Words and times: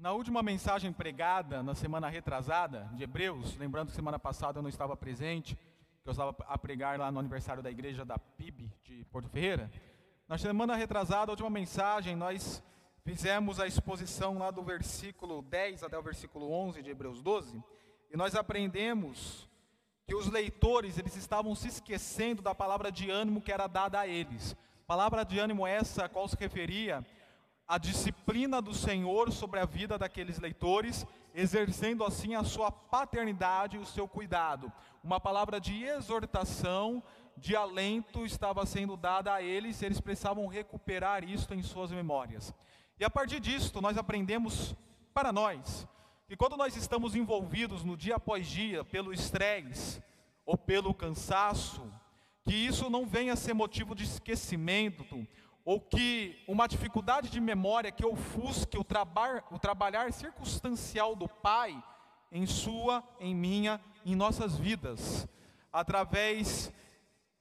Na 0.00 0.12
última 0.12 0.42
mensagem 0.42 0.90
pregada 0.94 1.62
na 1.62 1.74
semana 1.74 2.08
retrasada 2.08 2.88
de 2.94 3.02
Hebreus, 3.02 3.54
lembrando 3.58 3.90
que 3.90 3.94
semana 3.94 4.18
passada 4.18 4.58
eu 4.58 4.62
não 4.62 4.70
estava 4.70 4.96
presente, 4.96 5.54
que 6.02 6.08
eu 6.08 6.12
estava 6.12 6.34
a 6.48 6.56
pregar 6.56 6.98
lá 6.98 7.12
no 7.12 7.18
aniversário 7.18 7.62
da 7.62 7.70
igreja 7.70 8.02
da 8.02 8.18
PIB 8.18 8.72
de 8.82 9.04
Porto 9.12 9.28
Ferreira. 9.28 9.70
Na 10.26 10.38
semana 10.38 10.74
retrasada, 10.74 11.30
a 11.30 11.34
última 11.34 11.50
mensagem, 11.50 12.16
nós 12.16 12.62
fizemos 13.04 13.60
a 13.60 13.66
exposição 13.66 14.38
lá 14.38 14.50
do 14.50 14.62
versículo 14.62 15.42
10 15.42 15.82
até 15.82 15.98
o 15.98 16.02
versículo 16.02 16.50
11 16.50 16.82
de 16.82 16.88
Hebreus 16.88 17.20
12, 17.20 17.62
e 18.10 18.16
nós 18.16 18.34
aprendemos 18.34 19.50
que 20.06 20.14
os 20.14 20.30
leitores, 20.30 20.96
eles 20.96 21.14
estavam 21.14 21.54
se 21.54 21.68
esquecendo 21.68 22.40
da 22.40 22.54
palavra 22.54 22.90
de 22.90 23.10
ânimo 23.10 23.42
que 23.42 23.52
era 23.52 23.66
dada 23.66 24.00
a 24.00 24.08
eles. 24.08 24.56
Palavra 24.86 25.26
de 25.26 25.38
ânimo 25.38 25.66
essa 25.66 26.06
a 26.06 26.08
qual 26.08 26.26
se 26.26 26.36
referia 26.40 27.04
a 27.70 27.78
disciplina 27.78 28.60
do 28.60 28.74
Senhor 28.74 29.30
sobre 29.30 29.60
a 29.60 29.64
vida 29.64 29.96
daqueles 29.96 30.40
leitores, 30.40 31.06
exercendo 31.32 32.02
assim 32.02 32.34
a 32.34 32.42
sua 32.42 32.72
paternidade 32.72 33.76
e 33.76 33.78
o 33.78 33.86
seu 33.86 34.08
cuidado. 34.08 34.72
Uma 35.04 35.20
palavra 35.20 35.60
de 35.60 35.84
exortação, 35.84 37.00
de 37.36 37.54
alento 37.54 38.26
estava 38.26 38.66
sendo 38.66 38.96
dada 38.96 39.32
a 39.32 39.40
eles, 39.40 39.80
eles 39.82 40.00
precisavam 40.00 40.48
recuperar 40.48 41.22
isto 41.22 41.54
em 41.54 41.62
suas 41.62 41.92
memórias. 41.92 42.52
E 42.98 43.04
a 43.04 43.08
partir 43.08 43.38
disto, 43.38 43.80
nós 43.80 43.96
aprendemos 43.96 44.74
para 45.14 45.32
nós 45.32 45.86
que 46.26 46.36
quando 46.36 46.56
nós 46.56 46.74
estamos 46.74 47.14
envolvidos 47.14 47.84
no 47.84 47.96
dia 47.96 48.16
após 48.16 48.48
dia 48.48 48.84
pelo 48.84 49.12
estresse 49.12 50.02
ou 50.44 50.58
pelo 50.58 50.92
cansaço, 50.92 51.88
que 52.42 52.52
isso 52.52 52.90
não 52.90 53.06
venha 53.06 53.34
a 53.34 53.36
ser 53.36 53.54
motivo 53.54 53.94
de 53.94 54.02
esquecimento 54.02 55.24
ou 55.64 55.80
que 55.80 56.42
uma 56.48 56.66
dificuldade 56.66 57.28
de 57.28 57.40
memória 57.40 57.92
que 57.92 58.04
ofusque 58.04 58.78
o, 58.78 58.84
traba 58.84 59.44
o 59.50 59.58
trabalhar 59.58 60.12
circunstancial 60.12 61.14
do 61.14 61.28
Pai 61.28 61.82
em 62.32 62.46
sua, 62.46 63.02
em 63.18 63.34
minha, 63.34 63.80
em 64.04 64.14
nossas 64.14 64.56
vidas, 64.56 65.28
através 65.72 66.72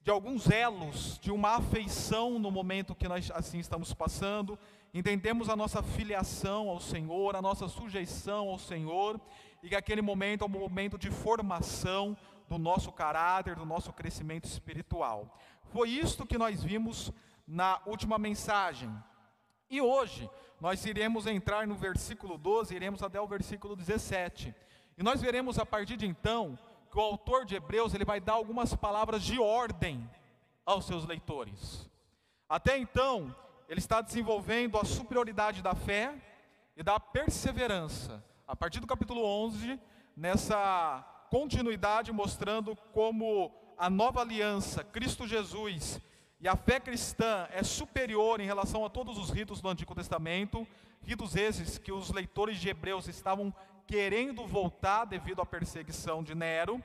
de 0.02 0.12
alguns 0.12 0.50
elos, 0.50 1.20
de 1.20 1.32
uma 1.32 1.58
afeição 1.58 2.40
no 2.40 2.50
momento 2.50 2.96
que 2.96 3.08
nós 3.08 3.30
assim 3.32 3.60
estamos 3.60 3.94
passando, 3.94 4.58
entendemos 4.94 5.50
a 5.50 5.56
nossa 5.56 5.84
filiação 5.84 6.70
ao 6.70 6.80
Senhor, 6.80 7.36
a 7.36 7.42
nossa 7.42 7.68
sujeição 7.68 8.50
ao 8.50 8.58
Senhor, 8.58 9.20
e 9.62 9.70
que 9.70 9.76
aquele 9.76 10.02
momento 10.02 10.44
é 10.44 10.48
um 10.48 10.50
momento 10.50 10.98
de 10.98 11.12
formação 11.12 12.18
do 12.48 12.58
nosso 12.58 12.92
caráter, 12.92 13.56
do 13.56 13.66
nosso 13.66 13.94
crescimento 13.94 14.46
espiritual. 14.46 15.38
Foi 15.72 15.90
isto 15.90 16.26
que 16.26 16.38
nós 16.38 16.64
vimos 16.64 17.12
na 17.50 17.82
última 17.88 18.20
mensagem. 18.20 18.96
E 19.70 19.82
hoje 19.82 20.30
nós 20.62 20.86
iremos 20.86 21.26
entrar 21.26 21.66
no 21.66 21.74
versículo 21.74 22.38
12, 22.38 22.76
iremos 22.76 23.02
até 23.02 23.20
o 23.20 23.28
versículo 23.28 23.76
17. 23.76 24.54
E 24.96 25.02
nós 25.02 25.20
veremos 25.20 25.58
a 25.58 25.66
partir 25.66 25.98
de 25.98 26.06
então 26.06 26.58
que 26.92 26.98
o 26.98 27.02
autor 27.02 27.46
de 27.46 27.56
Hebreus 27.56 27.94
ele 27.94 28.06
vai 28.06 28.20
dar 28.20 28.34
algumas 28.34 28.76
palavras 28.76 29.24
de 29.24 29.40
ordem 29.40 30.08
aos 30.64 30.86
seus 30.86 31.06
leitores. 31.06 31.90
Até 32.48 32.78
então, 32.78 33.36
ele 33.68 33.80
está 33.80 34.02
desenvolvendo 34.02 34.78
a 34.78 34.86
superioridade 34.86 35.62
da 35.62 35.74
fé 35.74 36.14
e 36.78 36.84
da 36.84 37.00
perseverança. 37.00 38.24
A 38.48 38.56
partir 38.56 38.80
do 38.80 38.88
capítulo 38.88 39.24
11, 39.24 39.80
nessa 40.16 41.06
continuidade 41.30 42.12
mostrando 42.12 42.76
como 42.94 43.52
a 43.78 43.90
nova 43.90 44.22
aliança, 44.22 44.84
Cristo 44.84 45.28
Jesus, 45.28 46.02
e 46.42 46.48
a 46.48 46.56
fé 46.56 46.80
cristã 46.80 47.48
é 47.52 47.64
superior 47.64 48.40
em 48.40 48.46
relação 48.46 48.86
a 48.86 48.90
todos 48.90 49.18
os 49.18 49.30
ritos 49.30 49.60
do 49.60 49.68
Antigo 49.68 49.94
Testamento, 49.94 50.66
ritos 51.04 51.36
esses 51.36 51.78
que 51.78 51.92
os 51.92 52.12
leitores 52.12 52.58
de 52.58 52.70
Hebreus 52.70 53.10
estavam 53.10 53.54
querendo 53.86 54.48
voltar 54.48 55.04
devido 55.04 55.42
à 55.42 55.46
perseguição 55.46 56.24
de 56.24 56.34
Nero. 56.34 56.82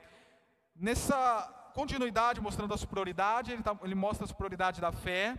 Nessa 0.75 1.71
continuidade, 1.73 2.41
mostrando 2.41 2.75
a 2.75 2.77
superioridade, 2.77 3.53
ele, 3.53 3.63
tá, 3.63 3.79
ele 3.85 3.95
mostra 3.95 4.25
a 4.25 4.29
superioridade 4.29 4.81
da 4.81 4.91
fé, 4.91 5.39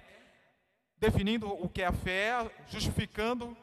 definindo 0.97 1.49
o 1.49 1.67
que 1.67 1.81
é 1.81 1.87
a 1.87 1.91
fé, 1.91 2.49
justificando 2.67 3.57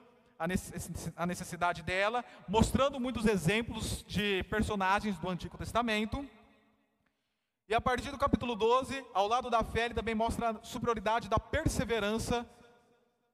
a 1.16 1.26
necessidade 1.26 1.82
dela, 1.82 2.24
mostrando 2.46 3.00
muitos 3.00 3.24
exemplos 3.24 4.04
de 4.06 4.42
personagens 4.50 5.16
do 5.19 5.30
Antigo 5.30 5.56
Testamento. 5.56 6.28
E 7.68 7.74
a 7.74 7.80
partir 7.80 8.10
do 8.10 8.18
capítulo 8.18 8.56
12, 8.56 9.04
ao 9.14 9.28
lado 9.28 9.48
da 9.48 9.62
fé, 9.62 9.86
ele 9.86 9.94
também 9.94 10.14
mostra 10.14 10.50
a 10.50 10.62
superioridade 10.62 11.28
da 11.28 11.38
perseverança 11.38 12.46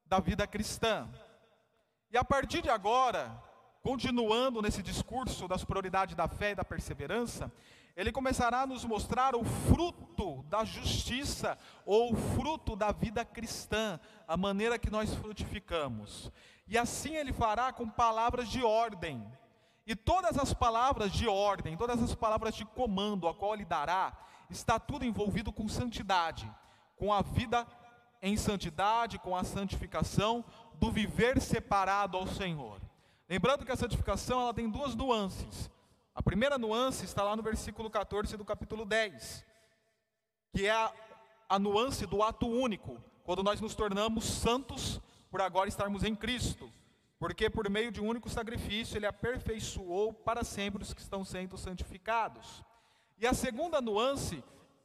da 0.05 0.21
vida 0.21 0.47
cristã. 0.47 1.09
E 2.11 2.16
a 2.16 2.25
partir 2.25 2.62
de 2.62 2.71
agora, 2.71 3.43
continuando 3.83 4.62
nesse 4.62 4.83
discurso 4.83 5.49
da 5.49 5.59
superioridade 5.59 6.15
da 6.15 6.28
fé 6.28 6.53
e 6.53 6.55
da 6.55 6.65
perseverança, 6.65 7.50
ele 7.97 8.12
começará 8.12 8.62
a 8.62 8.67
nos 8.67 8.84
mostrar 8.84 9.34
o 9.34 9.43
fruto 9.43 10.44
da 10.44 10.65
justiça 10.65 11.59
ou 11.84 12.12
o 12.12 12.17
fruto 12.17 12.77
da 12.77 12.93
vida 12.93 13.25
cristã, 13.25 13.99
a 14.27 14.37
maneira 14.37 14.78
que 14.78 14.88
nós 14.88 15.12
frutificamos. 15.15 16.31
E 16.69 16.78
assim 16.78 17.17
ele 17.17 17.33
fará 17.33 17.72
com 17.72 17.88
palavras 17.88 18.49
de 18.49 18.62
ordem. 18.62 19.27
E 19.88 19.97
todas 19.97 20.37
as 20.37 20.53
palavras 20.53 21.10
de 21.10 21.26
ordem, 21.26 21.75
todas 21.75 22.03
as 22.03 22.15
palavras 22.15 22.54
de 22.54 22.62
comando 22.62 23.26
a 23.26 23.32
qual 23.32 23.54
ele 23.54 23.65
dará, 23.65 24.12
está 24.50 24.78
tudo 24.78 25.03
envolvido 25.03 25.50
com 25.50 25.66
santidade, 25.66 26.47
com 26.94 27.10
a 27.10 27.22
vida 27.22 27.66
em 28.21 28.37
santidade, 28.37 29.19
com 29.19 29.34
a 29.34 29.43
santificação 29.44 30.44
do 30.75 30.93
viver 30.93 31.41
separado 31.41 32.19
ao 32.19 32.26
Senhor. 32.26 32.82
Lembrando 33.26 33.65
que 33.65 33.72
a 33.72 33.76
santificação 33.76 34.43
ela 34.43 34.53
tem 34.53 34.69
duas 34.69 34.94
nuances. 34.94 35.71
A 36.15 36.22
primeira 36.22 36.59
nuance 36.59 37.06
está 37.06 37.22
lá 37.22 37.34
no 37.34 37.43
versículo 37.43 37.88
14 37.88 38.37
do 38.37 38.44
capítulo 38.44 38.84
10, 38.84 39.43
que 40.53 40.66
é 40.66 40.70
a, 40.70 40.93
a 41.49 41.59
nuance 41.59 42.05
do 42.05 42.22
ato 42.22 42.47
único, 42.47 43.03
quando 43.25 43.43
nós 43.43 43.59
nos 43.59 43.75
tornamos 43.75 44.26
santos 44.26 45.00
por 45.31 45.41
agora 45.41 45.66
estarmos 45.66 46.05
em 46.05 46.15
Cristo 46.15 46.70
porque 47.19 47.51
por 47.51 47.69
meio 47.69 47.91
de 47.91 48.01
um 48.01 48.06
único 48.06 48.29
sacrifício 48.29 48.97
ele 48.97 49.06
aperfeiçoou 49.06 50.12
para 50.12 50.45
sempre 50.45 50.83
os 50.83 50.95
que 50.95 51.01
estão 51.01 51.25
sendo 51.25 51.59
santificados. 51.59 52.62
E 53.19 53.27
a 53.27 53.34
segunda 53.34 53.81
nuance 53.81 54.43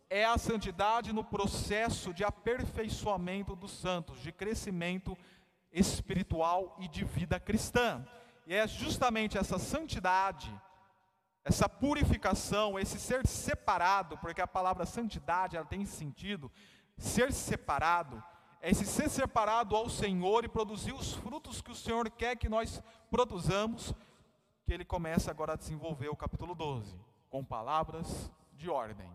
é 0.09 0.25
a 0.25 0.38
santidade 0.38 1.13
no 1.13 1.23
processo 1.23 2.13
de 2.13 2.23
aperfeiçoamento 2.23 3.55
dos 3.55 3.71
santos, 3.71 4.19
de 4.21 4.31
crescimento 4.31 5.17
espiritual 5.71 6.75
e 6.79 6.88
de 6.88 7.03
vida 7.03 7.39
cristã. 7.39 8.05
E 8.45 8.53
é 8.53 8.67
justamente 8.67 9.38
essa 9.38 9.57
santidade, 9.57 10.53
essa 11.45 11.69
purificação, 11.69 12.79
esse 12.79 13.00
ser 13.00 13.25
separado, 13.27 14.17
porque 14.17 14.41
a 14.41 14.47
palavra 14.47 14.85
santidade 14.85 15.55
ela 15.55 15.65
tem 15.65 15.85
sentido 15.85 16.51
ser 16.97 17.31
separado, 17.33 18.23
é 18.63 18.69
esse 18.69 18.85
ser 18.85 19.09
separado 19.09 19.75
ao 19.75 19.90
Senhor 19.90 20.46
e 20.46 20.47
produzir 20.47 20.94
os 20.94 21.12
frutos 21.16 21.62
que 21.62 21.72
o 21.72 21.75
Senhor 21.75 22.09
quer 22.09 22.38
que 22.38 22.47
nós 22.47 22.81
produzamos, 23.12 23.94
que 24.66 24.74
ele 24.74 24.85
começa 24.85 25.29
agora 25.29 25.51
a 25.51 25.57
desenvolver 25.57 26.07
o 26.07 26.16
capítulo 26.16 26.56
12, 26.56 26.97
com 27.29 27.44
palavras 27.44 28.31
de 28.53 28.69
ordem. 28.69 29.12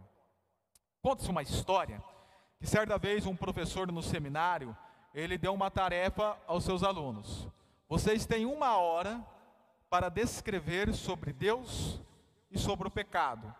Conta-se 1.01 1.31
uma 1.31 1.41
história 1.41 2.05
que 2.61 2.67
certa 2.67 2.99
vez 2.99 3.25
um 3.25 3.35
professor 3.35 3.91
no 3.91 4.03
seminário, 4.03 4.77
ele 5.15 5.39
deu 5.39 5.55
uma 5.55 5.71
tarefa 5.71 6.37
aos 6.47 6.65
seus 6.65 6.83
alunos. 6.83 7.49
Vocês 7.89 8.27
têm 8.27 8.45
uma 8.45 8.77
hora 8.77 9.25
para 9.89 10.11
descrever 10.11 10.93
sobre 10.93 11.33
Deus 11.33 12.03
e 12.51 12.59
sobre 12.59 12.87
o 12.87 12.91
pecado. 12.91 13.55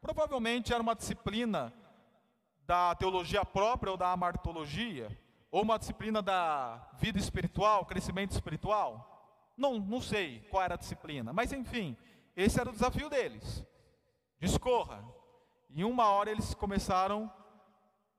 Provavelmente 0.00 0.72
era 0.72 0.80
uma 0.80 0.94
disciplina 0.94 1.72
da 2.64 2.94
teologia 2.94 3.44
própria 3.44 3.90
ou 3.90 3.96
da 3.96 4.12
amartologia, 4.12 5.10
ou 5.52 5.62
uma 5.62 5.78
disciplina 5.78 6.22
da 6.22 6.90
vida 6.94 7.18
espiritual, 7.18 7.84
crescimento 7.84 8.32
espiritual? 8.32 9.52
Não, 9.54 9.78
não 9.78 10.00
sei 10.00 10.40
qual 10.50 10.62
era 10.62 10.74
a 10.74 10.78
disciplina, 10.78 11.30
mas 11.30 11.52
enfim, 11.52 11.94
esse 12.34 12.58
era 12.58 12.70
o 12.70 12.72
desafio 12.72 13.10
deles. 13.10 13.64
Discorra. 14.40 15.04
Em 15.70 15.84
uma 15.84 16.08
hora 16.08 16.30
eles 16.30 16.54
começaram, 16.54 17.30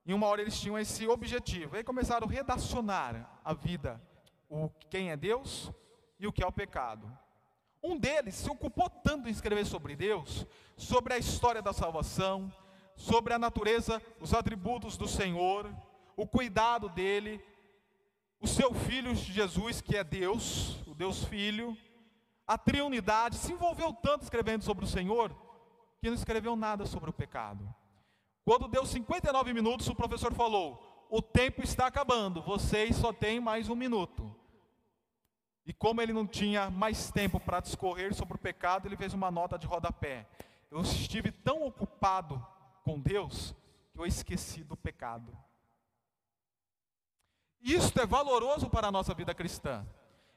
em 0.06 0.12
uma 0.12 0.28
hora 0.28 0.42
eles 0.42 0.58
tinham 0.60 0.78
esse 0.78 1.06
objetivo. 1.08 1.76
Aí 1.76 1.82
começaram 1.82 2.26
a 2.26 2.30
redacionar 2.30 3.40
a 3.44 3.52
vida, 3.52 4.00
o 4.48 4.70
quem 4.88 5.10
é 5.10 5.16
Deus 5.16 5.72
e 6.20 6.28
o 6.28 6.32
que 6.32 6.42
é 6.42 6.46
o 6.46 6.52
pecado. 6.52 7.10
Um 7.82 7.98
deles 7.98 8.36
se 8.36 8.48
ocupou 8.48 8.88
tanto 8.88 9.28
em 9.28 9.32
escrever 9.32 9.66
sobre 9.66 9.96
Deus, 9.96 10.46
sobre 10.76 11.12
a 11.14 11.18
história 11.18 11.60
da 11.60 11.72
salvação, 11.72 12.50
sobre 12.96 13.34
a 13.34 13.38
natureza, 13.38 14.00
os 14.20 14.32
atributos 14.32 14.96
do 14.96 15.08
Senhor, 15.08 15.74
o 16.16 16.26
cuidado 16.26 16.88
dele, 16.88 17.42
o 18.40 18.46
seu 18.46 18.74
filho 18.74 19.14
Jesus, 19.14 19.80
que 19.80 19.96
é 19.96 20.04
Deus, 20.04 20.76
o 20.86 20.94
Deus 20.94 21.24
Filho, 21.24 21.76
a 22.46 22.58
triunidade, 22.58 23.36
se 23.36 23.52
envolveu 23.52 23.92
tanto 23.92 24.22
escrevendo 24.22 24.62
sobre 24.62 24.84
o 24.84 24.88
Senhor, 24.88 25.34
que 26.00 26.08
não 26.08 26.14
escreveu 26.14 26.54
nada 26.54 26.84
sobre 26.84 27.10
o 27.10 27.12
pecado. 27.12 27.74
Quando 28.44 28.68
deu 28.68 28.84
59 28.84 29.52
minutos, 29.54 29.88
o 29.88 29.94
professor 29.94 30.32
falou: 30.34 31.06
O 31.10 31.22
tempo 31.22 31.62
está 31.62 31.86
acabando, 31.86 32.42
vocês 32.42 32.96
só 32.96 33.12
têm 33.12 33.40
mais 33.40 33.68
um 33.68 33.74
minuto. 33.74 34.34
E 35.66 35.72
como 35.72 36.02
ele 36.02 36.12
não 36.12 36.26
tinha 36.26 36.68
mais 36.68 37.10
tempo 37.10 37.40
para 37.40 37.60
discorrer 37.60 38.14
sobre 38.14 38.34
o 38.34 38.40
pecado, 38.40 38.86
ele 38.86 38.98
fez 38.98 39.14
uma 39.14 39.30
nota 39.30 39.58
de 39.58 39.66
rodapé. 39.66 40.28
Eu 40.70 40.82
estive 40.82 41.32
tão 41.32 41.66
ocupado 41.66 42.46
com 42.82 43.00
Deus 43.00 43.54
que 43.92 43.98
eu 43.98 44.04
esqueci 44.04 44.62
do 44.62 44.76
pecado. 44.76 45.34
Isto 47.64 47.98
é 48.02 48.06
valoroso 48.06 48.68
para 48.68 48.88
a 48.88 48.92
nossa 48.92 49.14
vida 49.14 49.34
cristã. 49.34 49.86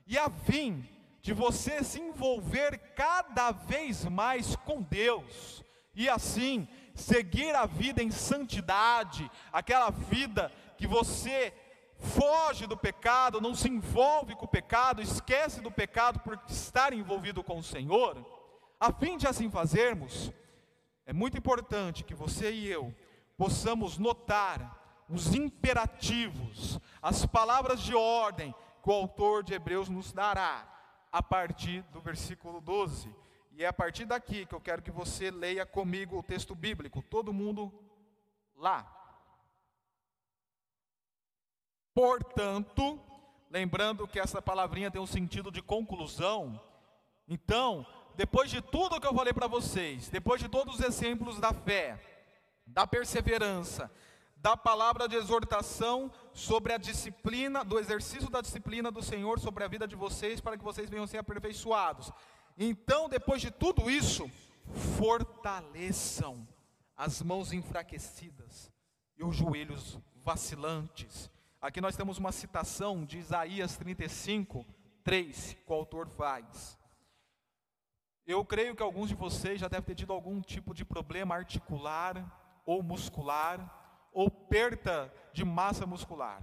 E 0.08 0.18
a 0.18 0.30
fim 0.30 0.88
de 1.22 1.34
você 1.34 1.84
se 1.84 2.00
envolver 2.00 2.78
cada 2.96 3.52
vez 3.52 4.06
mais 4.06 4.56
com 4.56 4.82
Deus, 4.82 5.62
e 5.94 6.08
assim 6.08 6.66
seguir 6.96 7.54
a 7.54 7.66
vida 7.66 8.02
em 8.02 8.10
santidade, 8.10 9.30
aquela 9.52 9.90
vida 9.90 10.50
que 10.78 10.88
você 10.88 11.54
foge 12.00 12.66
do 12.66 12.78
pecado, 12.78 13.42
não 13.42 13.54
se 13.54 13.68
envolve 13.68 14.36
com 14.36 14.46
o 14.46 14.48
pecado, 14.48 15.02
esquece 15.02 15.60
do 15.60 15.70
pecado 15.70 16.20
por 16.20 16.40
estar 16.48 16.94
envolvido 16.94 17.44
com 17.44 17.58
o 17.58 17.64
Senhor, 17.64 18.16
a 18.80 18.94
fim 18.94 19.18
de 19.18 19.28
assim 19.28 19.50
fazermos, 19.50 20.32
é 21.06 21.12
muito 21.12 21.38
importante 21.38 22.04
que 22.04 22.16
você 22.16 22.52
e 22.52 22.68
eu 22.68 22.94
possamos 23.36 23.98
notar 23.98 24.77
os 25.10 25.34
imperativos, 25.34 26.80
as 27.02 27.26
palavras 27.26 27.82
de 27.82 27.96
ordem 27.96 28.54
que 28.84 28.90
o 28.90 28.94
autor 28.94 29.44
de 29.44 29.54
Hebreus 29.54 29.90
nos 29.90 30.12
dará 30.12 30.68
a 31.12 31.24
partir 31.24 31.82
do 31.94 32.02
versículo 32.02 32.60
12. 32.62 33.14
E 33.54 33.64
é 33.64 33.68
a 33.68 33.74
partir 33.74 34.06
daqui 34.06 34.46
que 34.46 34.54
eu 34.54 34.62
quero 34.62 34.82
que 34.82 34.92
você 34.92 35.32
leia 35.32 35.66
comigo 35.66 36.20
o 36.20 36.24
texto 36.24 36.54
bíblico, 36.54 37.02
todo 37.02 37.34
mundo 37.34 37.74
lá. 38.56 38.86
Portanto, 41.94 43.00
lembrando 43.50 44.08
que 44.08 44.20
essa 44.20 44.42
palavrinha 44.42 44.92
tem 44.92 45.02
um 45.02 45.08
sentido 45.08 45.52
de 45.52 45.62
conclusão, 45.62 46.62
então, 47.28 47.86
depois 48.16 48.50
de 48.50 48.62
tudo 48.62 49.02
que 49.02 49.08
eu 49.08 49.14
falei 49.14 49.34
para 49.34 49.48
vocês, 49.48 50.08
depois 50.08 50.40
de 50.40 50.48
todos 50.48 50.76
os 50.76 50.82
exemplos 50.82 51.40
da 51.40 51.52
fé, 51.52 52.00
da 52.66 52.86
perseverança, 52.86 53.92
da 54.40 54.56
palavra 54.56 55.08
de 55.08 55.16
exortação 55.16 56.12
sobre 56.34 56.74
a 56.74 56.78
disciplina, 56.78 57.64
do 57.64 57.80
exercício 57.80 58.30
da 58.30 58.42
disciplina 58.42 58.92
do 58.92 59.02
Senhor 59.02 59.40
sobre 59.40 59.64
a 59.64 59.68
vida 59.68 59.88
de 59.88 59.96
vocês, 59.96 60.40
para 60.40 60.58
que 60.58 60.64
vocês 60.64 60.90
venham 60.90 61.08
ser 61.08 61.18
aperfeiçoados. 61.18 62.12
Então, 62.58 63.10
depois 63.10 63.42
de 63.42 63.52
tudo 63.52 63.90
isso, 63.90 64.30
fortaleçam 64.98 66.48
as 66.96 67.22
mãos 67.22 67.54
enfraquecidas 67.54 68.72
e 69.18 69.24
os 69.24 69.36
joelhos 69.36 70.00
vacilantes 70.24 71.30
Aqui 71.60 71.82
nós 71.82 71.98
temos 71.98 72.20
uma 72.20 72.32
citação 72.32 73.04
de 73.04 73.18
Isaías 73.18 73.76
35, 73.78 74.64
3, 75.04 75.54
que 75.54 75.72
o 75.72 75.74
autor 75.74 76.08
faz. 76.08 76.78
Eu 78.28 78.46
creio 78.46 78.76
que 78.76 78.84
alguns 78.84 79.10
de 79.10 79.16
vocês 79.16 79.60
já 79.60 79.68
devem 79.68 79.84
ter 79.84 79.96
tido 79.96 80.14
algum 80.14 80.40
tipo 80.40 80.72
de 80.74 80.86
problema 80.86 81.34
articular 81.34 82.62
ou 82.64 82.84
muscular, 82.84 83.77
ou 84.18 84.32
perda 84.32 85.14
de 85.32 85.46
massa 85.46 85.86
muscular. 85.86 86.42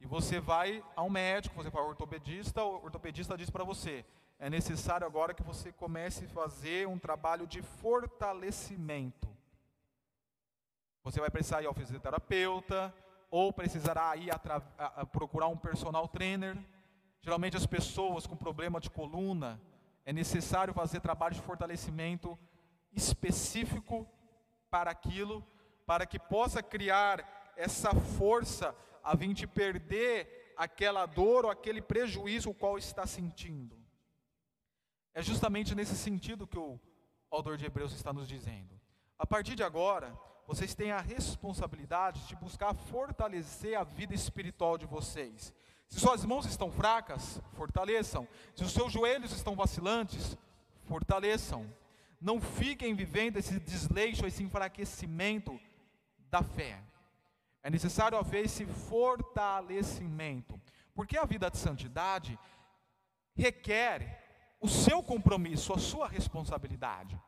E 0.00 0.06
você 0.06 0.40
vai 0.40 0.82
a 0.96 1.02
um 1.02 1.10
médico, 1.10 1.54
você 1.54 1.68
vai 1.68 1.82
ao 1.82 1.90
ortopedista, 1.90 2.64
o 2.64 2.82
ortopedista 2.82 3.36
diz 3.36 3.50
para 3.50 3.62
você: 3.64 4.02
é 4.38 4.48
necessário 4.48 5.06
agora 5.06 5.34
que 5.34 5.42
você 5.42 5.70
comece 5.70 6.24
a 6.24 6.28
fazer 6.28 6.88
um 6.88 6.98
trabalho 6.98 7.46
de 7.46 7.60
fortalecimento. 7.60 9.28
Você 11.04 11.20
vai 11.20 11.28
precisar 11.28 11.60
ir 11.60 11.66
ao 11.66 11.74
fisioterapeuta, 11.74 12.94
ou 13.30 13.52
precisará 13.52 14.16
ir 14.16 14.30
a, 14.30 15.04
procurar 15.04 15.48
um 15.48 15.56
personal 15.56 16.08
trainer. 16.08 16.56
Geralmente 17.20 17.58
as 17.58 17.66
pessoas 17.66 18.26
com 18.26 18.34
problema 18.34 18.80
de 18.80 18.88
coluna, 18.88 19.60
é 20.06 20.14
necessário 20.14 20.72
fazer 20.72 21.00
trabalho 21.00 21.34
de 21.34 21.42
fortalecimento 21.42 22.38
específico 22.90 24.08
para 24.70 24.90
aquilo, 24.90 25.46
para 25.86 26.06
que 26.06 26.18
possa 26.18 26.62
criar 26.62 27.52
essa 27.56 27.94
força 27.94 28.74
a 29.02 29.16
fim 29.16 29.32
de 29.32 29.46
perder 29.46 30.54
aquela 30.56 31.06
dor 31.06 31.44
ou 31.44 31.50
aquele 31.50 31.82
prejuízo 31.82 32.50
o 32.50 32.54
qual 32.54 32.78
está 32.78 33.06
sentindo. 33.06 33.76
É 35.14 35.22
justamente 35.22 35.74
nesse 35.74 35.96
sentido 35.96 36.46
que 36.46 36.58
o 36.58 36.80
autor 37.30 37.56
de 37.56 37.66
Hebreus 37.66 37.92
está 37.92 38.12
nos 38.12 38.28
dizendo. 38.28 38.80
A 39.18 39.26
partir 39.26 39.54
de 39.54 39.62
agora, 39.62 40.16
vocês 40.46 40.74
têm 40.74 40.90
a 40.90 41.00
responsabilidade 41.00 42.26
de 42.26 42.36
buscar 42.36 42.74
fortalecer 42.74 43.78
a 43.78 43.84
vida 43.84 44.14
espiritual 44.14 44.76
de 44.78 44.86
vocês. 44.86 45.52
Se 45.88 46.00
suas 46.00 46.24
mãos 46.24 46.46
estão 46.46 46.70
fracas, 46.70 47.40
fortaleçam. 47.52 48.26
Se 48.54 48.64
os 48.64 48.72
seus 48.72 48.92
joelhos 48.92 49.32
estão 49.32 49.54
vacilantes, 49.54 50.36
fortaleçam. 50.84 51.70
Não 52.20 52.40
fiquem 52.40 52.94
vivendo 52.94 53.36
esse 53.36 53.60
desleixo, 53.60 54.26
esse 54.26 54.42
enfraquecimento 54.42 55.60
da 56.32 56.42
fé. 56.42 56.82
É 57.62 57.68
necessário 57.68 58.18
haver 58.18 58.46
esse 58.46 58.64
fortalecimento, 58.64 60.58
porque 60.94 61.18
a 61.18 61.26
vida 61.26 61.50
de 61.50 61.58
santidade 61.58 62.36
requer 63.36 64.56
o 64.58 64.68
seu 64.68 65.02
compromisso, 65.02 65.74
a 65.74 65.78
sua 65.78 66.08
responsabilidade. 66.08 67.20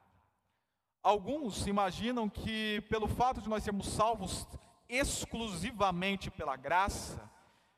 Alguns 1.02 1.66
imaginam 1.66 2.28
que, 2.30 2.80
pelo 2.88 3.06
fato 3.06 3.42
de 3.42 3.48
nós 3.48 3.62
sermos 3.62 3.88
salvos 3.88 4.48
exclusivamente 4.88 6.30
pela 6.30 6.56
graça, 6.56 7.30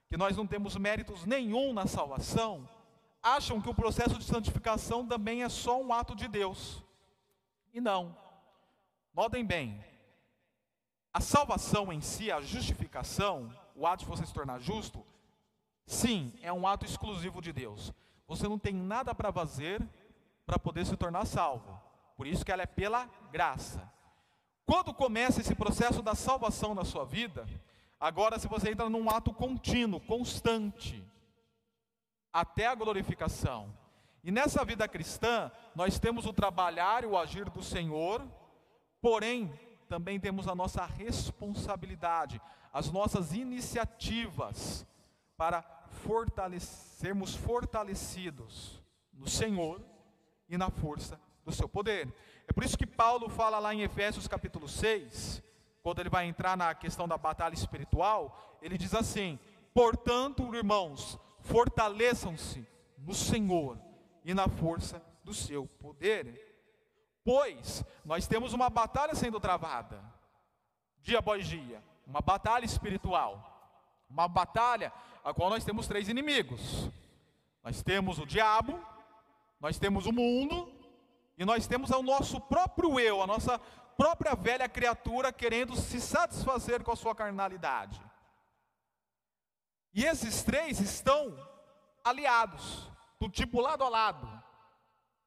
que 0.08 0.17
nós 0.17 0.37
não 0.37 0.46
temos 0.46 0.76
méritos 0.76 1.26
nenhum 1.26 1.72
na 1.72 1.87
salvação, 1.87 2.69
acham 3.20 3.61
que 3.61 3.69
o 3.69 3.75
processo 3.75 4.17
de 4.17 4.25
santificação 4.25 5.05
também 5.05 5.43
é 5.43 5.49
só 5.49 5.81
um 5.82 5.93
ato 5.93 6.14
de 6.14 6.29
Deus. 6.29 6.84
E 7.75 7.81
não. 7.81 8.17
Notem 9.12 9.44
bem, 9.44 9.84
a 11.16 11.20
salvação 11.20 11.90
em 11.90 12.02
si, 12.02 12.30
a 12.30 12.42
justificação, 12.42 13.50
o 13.74 13.86
ato 13.86 14.04
de 14.04 14.10
você 14.10 14.26
se 14.26 14.34
tornar 14.34 14.58
justo, 14.58 15.02
sim, 15.86 16.30
é 16.42 16.52
um 16.52 16.66
ato 16.66 16.84
exclusivo 16.84 17.40
de 17.40 17.54
Deus. 17.54 17.90
Você 18.28 18.46
não 18.46 18.58
tem 18.58 18.74
nada 18.74 19.14
para 19.14 19.32
fazer 19.32 19.82
para 20.44 20.58
poder 20.58 20.84
se 20.84 20.94
tornar 20.94 21.24
salvo. 21.24 21.80
Por 22.18 22.26
isso 22.26 22.44
que 22.44 22.52
ela 22.52 22.64
é 22.64 22.66
pela 22.66 23.08
graça. 23.32 23.90
Quando 24.66 24.92
começa 24.92 25.40
esse 25.40 25.54
processo 25.54 26.02
da 26.02 26.14
salvação 26.14 26.74
na 26.74 26.84
sua 26.84 27.06
vida, 27.06 27.48
agora 27.98 28.38
se 28.38 28.46
você 28.46 28.72
entra 28.72 28.90
num 28.90 29.08
ato 29.08 29.32
contínuo, 29.32 30.00
constante, 30.00 31.02
até 32.30 32.66
a 32.66 32.74
glorificação. 32.74 33.72
E 34.22 34.30
nessa 34.30 34.62
vida 34.66 34.86
cristã, 34.86 35.50
nós 35.74 35.98
temos 35.98 36.26
o 36.26 36.32
trabalhar 36.34 37.05
e 37.05 37.06
o 37.06 37.17
agir 37.17 37.48
do 37.48 37.62
Senhor, 37.62 38.22
porém, 39.00 39.50
também 39.88 40.20
temos 40.20 40.48
a 40.48 40.55
nossa 40.55 40.84
responsabilidade, 40.84 42.40
as 42.72 42.90
nossas 42.90 43.32
iniciativas 43.32 44.86
para 45.36 45.62
fortalecermos 46.05 47.34
fortalecidos 47.34 48.82
no 49.12 49.28
Senhor 49.28 49.81
e 50.48 50.56
na 50.56 50.70
força 50.70 51.20
do 51.44 51.52
seu 51.52 51.69
poder. 51.69 52.12
É 52.46 52.52
por 52.52 52.64
isso 52.64 52.76
que 52.76 52.86
Paulo 52.86 53.28
fala 53.28 53.58
lá 53.58 53.74
em 53.74 53.82
Efésios 53.82 54.28
capítulo 54.28 54.69
6, 54.69 55.43
quando 55.82 56.00
ele 56.00 56.10
vai 56.10 56.26
entrar 56.26 56.56
na 56.56 56.74
questão 56.74 57.06
da 57.06 57.16
batalha 57.16 57.55
espiritual, 57.55 58.58
ele 58.60 58.76
diz 58.76 58.94
assim: 58.94 59.38
Portanto, 59.72 60.55
irmãos, 60.55 61.19
fortaleçam-se 61.40 62.66
no 62.98 63.14
Senhor 63.14 63.78
e 64.24 64.34
na 64.34 64.48
força 64.48 65.02
do 65.22 65.32
seu 65.32 65.66
poder. 65.66 66.45
Pois 67.26 67.82
nós 68.04 68.28
temos 68.28 68.52
uma 68.52 68.70
batalha 68.70 69.12
sendo 69.12 69.40
travada, 69.40 70.00
dia 71.02 71.18
após 71.18 71.44
dia, 71.44 71.82
uma 72.06 72.20
batalha 72.20 72.64
espiritual, 72.64 73.74
uma 74.08 74.28
batalha 74.28 74.92
a 75.24 75.34
qual 75.34 75.50
nós 75.50 75.64
temos 75.64 75.88
três 75.88 76.08
inimigos. 76.08 76.88
Nós 77.64 77.82
temos 77.82 78.20
o 78.20 78.24
diabo, 78.24 78.80
nós 79.58 79.76
temos 79.76 80.06
o 80.06 80.12
mundo 80.12 80.72
e 81.36 81.44
nós 81.44 81.66
temos 81.66 81.90
o 81.90 82.00
nosso 82.00 82.40
próprio 82.42 83.00
eu, 83.00 83.20
a 83.20 83.26
nossa 83.26 83.58
própria 83.96 84.36
velha 84.36 84.68
criatura 84.68 85.32
querendo 85.32 85.74
se 85.74 86.00
satisfazer 86.00 86.84
com 86.84 86.92
a 86.92 86.96
sua 86.96 87.12
carnalidade. 87.12 88.00
E 89.92 90.04
esses 90.04 90.44
três 90.44 90.78
estão 90.78 91.36
aliados, 92.04 92.88
do 93.18 93.28
tipo 93.28 93.60
lado 93.60 93.82
a 93.82 93.88
lado. 93.88 94.35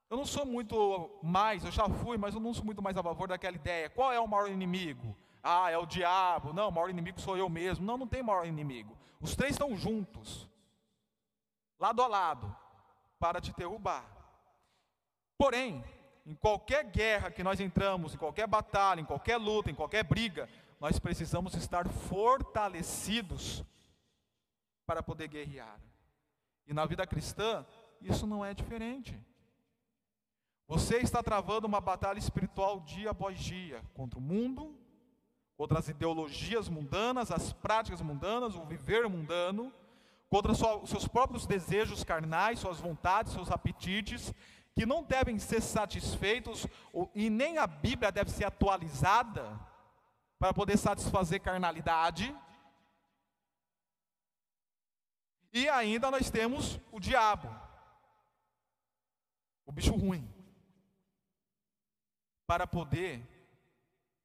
Eu 0.09 0.17
não 0.17 0.25
sou 0.25 0.45
muito 0.45 1.19
mais, 1.21 1.63
eu 1.63 1.71
já 1.71 1.87
fui, 1.87 2.17
mas 2.17 2.33
eu 2.33 2.41
não 2.41 2.53
sou 2.53 2.65
muito 2.65 2.81
mais 2.81 2.97
a 2.97 3.03
favor 3.03 3.27
daquela 3.27 3.55
ideia. 3.55 3.89
Qual 3.89 4.11
é 4.11 4.19
o 4.19 4.27
maior 4.27 4.49
inimigo? 4.49 5.15
Ah, 5.43 5.69
é 5.69 5.77
o 5.77 5.85
diabo. 5.85 6.51
Não, 6.51 6.69
o 6.69 6.71
maior 6.71 6.89
inimigo 6.89 7.21
sou 7.21 7.37
eu 7.37 7.47
mesmo. 7.47 7.85
Não, 7.85 7.97
não 7.97 8.07
tem 8.07 8.23
maior 8.23 8.45
inimigo. 8.45 8.97
Os 9.21 9.35
três 9.35 9.51
estão 9.51 9.75
juntos, 9.75 10.49
lado 11.79 12.01
a 12.01 12.07
lado, 12.07 12.55
para 13.19 13.39
te 13.39 13.53
derrubar. 13.55 14.05
Porém, 15.37 15.83
em 16.25 16.33
qualquer 16.35 16.85
guerra 16.85 17.29
que 17.29 17.43
nós 17.43 17.59
entramos, 17.59 18.13
em 18.13 18.17
qualquer 18.17 18.47
batalha, 18.47 19.01
em 19.01 19.05
qualquer 19.05 19.37
luta, 19.37 19.69
em 19.69 19.75
qualquer 19.75 20.03
briga, 20.03 20.49
nós 20.79 20.97
precisamos 20.97 21.53
estar 21.53 21.87
fortalecidos 21.87 23.63
para 24.85 25.03
poder 25.03 25.27
guerrear. 25.27 25.79
E 26.65 26.73
na 26.73 26.85
vida 26.85 27.05
cristã, 27.05 27.65
isso 28.01 28.25
não 28.25 28.43
é 28.43 28.53
diferente. 28.53 29.19
Você 30.69 30.97
está 30.97 31.23
travando 31.23 31.65
uma 31.65 31.81
batalha 31.81 32.19
espiritual 32.19 32.81
dia 32.81 33.09
após 33.09 33.39
dia 33.39 33.83
contra 33.95 34.19
o 34.19 34.21
mundo, 34.21 34.77
contra 35.57 35.79
as 35.79 35.87
ideologias 35.87 36.69
mundanas, 36.69 37.31
as 37.31 37.51
práticas 37.51 38.01
mundanas, 38.01 38.53
o 38.53 38.63
viver 38.67 39.09
mundano, 39.09 39.73
contra 40.29 40.51
os 40.51 40.87
seus 40.87 41.07
próprios 41.07 41.47
desejos 41.47 42.03
carnais, 42.03 42.59
suas 42.59 42.79
vontades, 42.79 43.33
seus 43.33 43.49
apetites, 43.49 44.31
que 44.75 44.85
não 44.85 45.01
devem 45.01 45.39
ser 45.39 45.59
satisfeitos, 45.59 46.67
e 47.15 47.31
nem 47.31 47.57
a 47.57 47.65
Bíblia 47.65 48.11
deve 48.11 48.29
ser 48.29 48.45
atualizada 48.45 49.59
para 50.37 50.53
poder 50.53 50.77
satisfazer 50.77 51.41
carnalidade. 51.41 52.31
E 55.51 55.67
ainda 55.67 56.11
nós 56.11 56.29
temos 56.29 56.79
o 56.91 56.99
diabo, 56.99 57.49
o 59.65 59.71
bicho 59.71 59.95
ruim 59.95 60.37
para 62.49 62.65
poder 62.65 63.21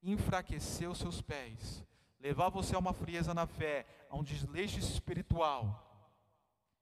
enfraquecer 0.01 0.89
os 0.89 0.97
seus 0.97 1.21
pés, 1.21 1.85
levar 2.19 2.49
você 2.49 2.75
a 2.75 2.79
uma 2.79 2.91
frieza 2.91 3.35
na 3.35 3.45
fé, 3.45 3.85
a 4.09 4.17
um 4.17 4.23
desleixo 4.23 4.79
espiritual, 4.79 6.11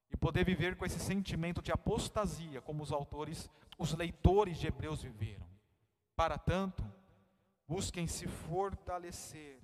e 0.09 0.15
poder 0.15 0.45
viver 0.45 0.77
com 0.77 0.85
esse 0.85 1.01
sentimento 1.01 1.62
de 1.62 1.69
apostasia, 1.69 2.62
como 2.62 2.81
os 2.81 2.93
autores, 2.93 3.50
os 3.77 3.93
leitores 3.93 4.57
de 4.57 4.67
Hebreus 4.67 5.01
viveram. 5.01 5.45
Para 6.15 6.38
tanto, 6.38 6.81
busquem 7.67 8.07
se 8.07 8.25
fortalecer. 8.25 9.59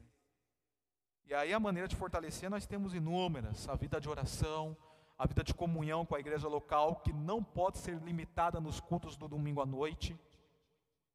E 1.27 1.33
aí 1.33 1.53
a 1.53 1.61
maneira 1.61 1.87
de 1.87 1.95
fortalecer 1.95 2.49
nós 2.49 2.67
temos 2.67 2.93
inúmeras, 2.93 3.69
a 3.69 3.75
vida 3.75 4.01
de 4.01 4.09
oração, 4.09 4.75
a 5.17 5.25
vida 5.25 5.45
de 5.45 5.53
comunhão 5.53 6.05
com 6.05 6.13
a 6.13 6.19
igreja 6.19 6.49
local, 6.49 6.97
que 6.97 7.13
não 7.13 7.41
pode 7.41 7.77
ser 7.77 7.97
limitada 8.01 8.59
nos 8.59 8.81
cultos 8.81 9.15
do 9.15 9.29
domingo 9.29 9.61
à 9.61 9.65
noite 9.65 10.19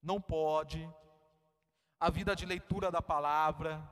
não 0.04 0.20
pode, 0.20 0.88
a 1.98 2.10
vida 2.10 2.36
de 2.36 2.44
leitura 2.44 2.90
da 2.90 3.00
palavra, 3.00 3.82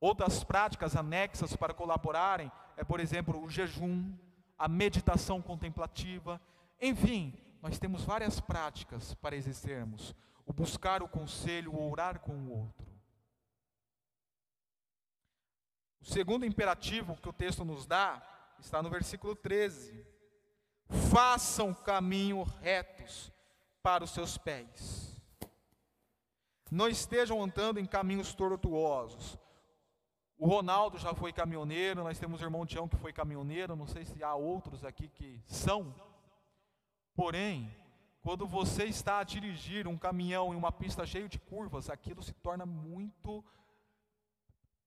outras 0.00 0.42
práticas 0.42 0.96
anexas 0.96 1.54
para 1.54 1.72
colaborarem 1.72 2.50
é, 2.76 2.82
por 2.82 2.98
exemplo, 2.98 3.40
o 3.40 3.48
jejum, 3.48 4.12
a 4.58 4.66
meditação 4.66 5.40
contemplativa, 5.40 6.40
enfim, 6.80 7.32
nós 7.62 7.78
temos 7.78 8.02
várias 8.02 8.40
práticas 8.40 9.14
para 9.14 9.36
exercermos, 9.36 10.14
o 10.44 10.52
buscar 10.52 11.02
o 11.02 11.08
conselho, 11.08 11.72
o 11.72 11.90
orar 11.90 12.18
com 12.20 12.32
o 12.32 12.50
outro. 12.50 12.86
O 16.00 16.04
segundo 16.06 16.46
imperativo 16.46 17.16
que 17.16 17.28
o 17.28 17.32
texto 17.32 17.64
nos 17.64 17.86
dá 17.86 18.20
está 18.58 18.82
no 18.82 18.88
versículo 18.88 19.36
13: 19.36 20.06
façam 21.12 21.74
caminho 21.74 22.42
retos 22.62 23.30
para 23.82 24.02
os 24.02 24.10
seus 24.10 24.38
pés 24.38 25.09
não 26.70 26.88
estejam 26.88 27.42
andando 27.42 27.80
em 27.80 27.86
caminhos 27.86 28.34
tortuosos. 28.34 29.38
O 30.38 30.46
Ronaldo 30.46 30.98
já 30.98 31.14
foi 31.14 31.32
caminhoneiro, 31.32 32.02
nós 32.02 32.18
temos 32.18 32.40
o 32.40 32.44
irmão 32.44 32.64
Tião 32.64 32.88
que 32.88 32.96
foi 32.96 33.12
caminhoneiro, 33.12 33.76
não 33.76 33.86
sei 33.86 34.06
se 34.06 34.22
há 34.22 34.34
outros 34.34 34.84
aqui 34.84 35.08
que 35.08 35.42
são. 35.46 35.94
Porém, 37.14 37.70
quando 38.22 38.46
você 38.46 38.84
está 38.84 39.18
a 39.18 39.24
dirigir 39.24 39.86
um 39.86 39.98
caminhão 39.98 40.54
em 40.54 40.56
uma 40.56 40.72
pista 40.72 41.04
cheia 41.04 41.28
de 41.28 41.38
curvas, 41.38 41.90
aquilo 41.90 42.22
se 42.22 42.32
torna 42.32 42.64
muito 42.64 43.44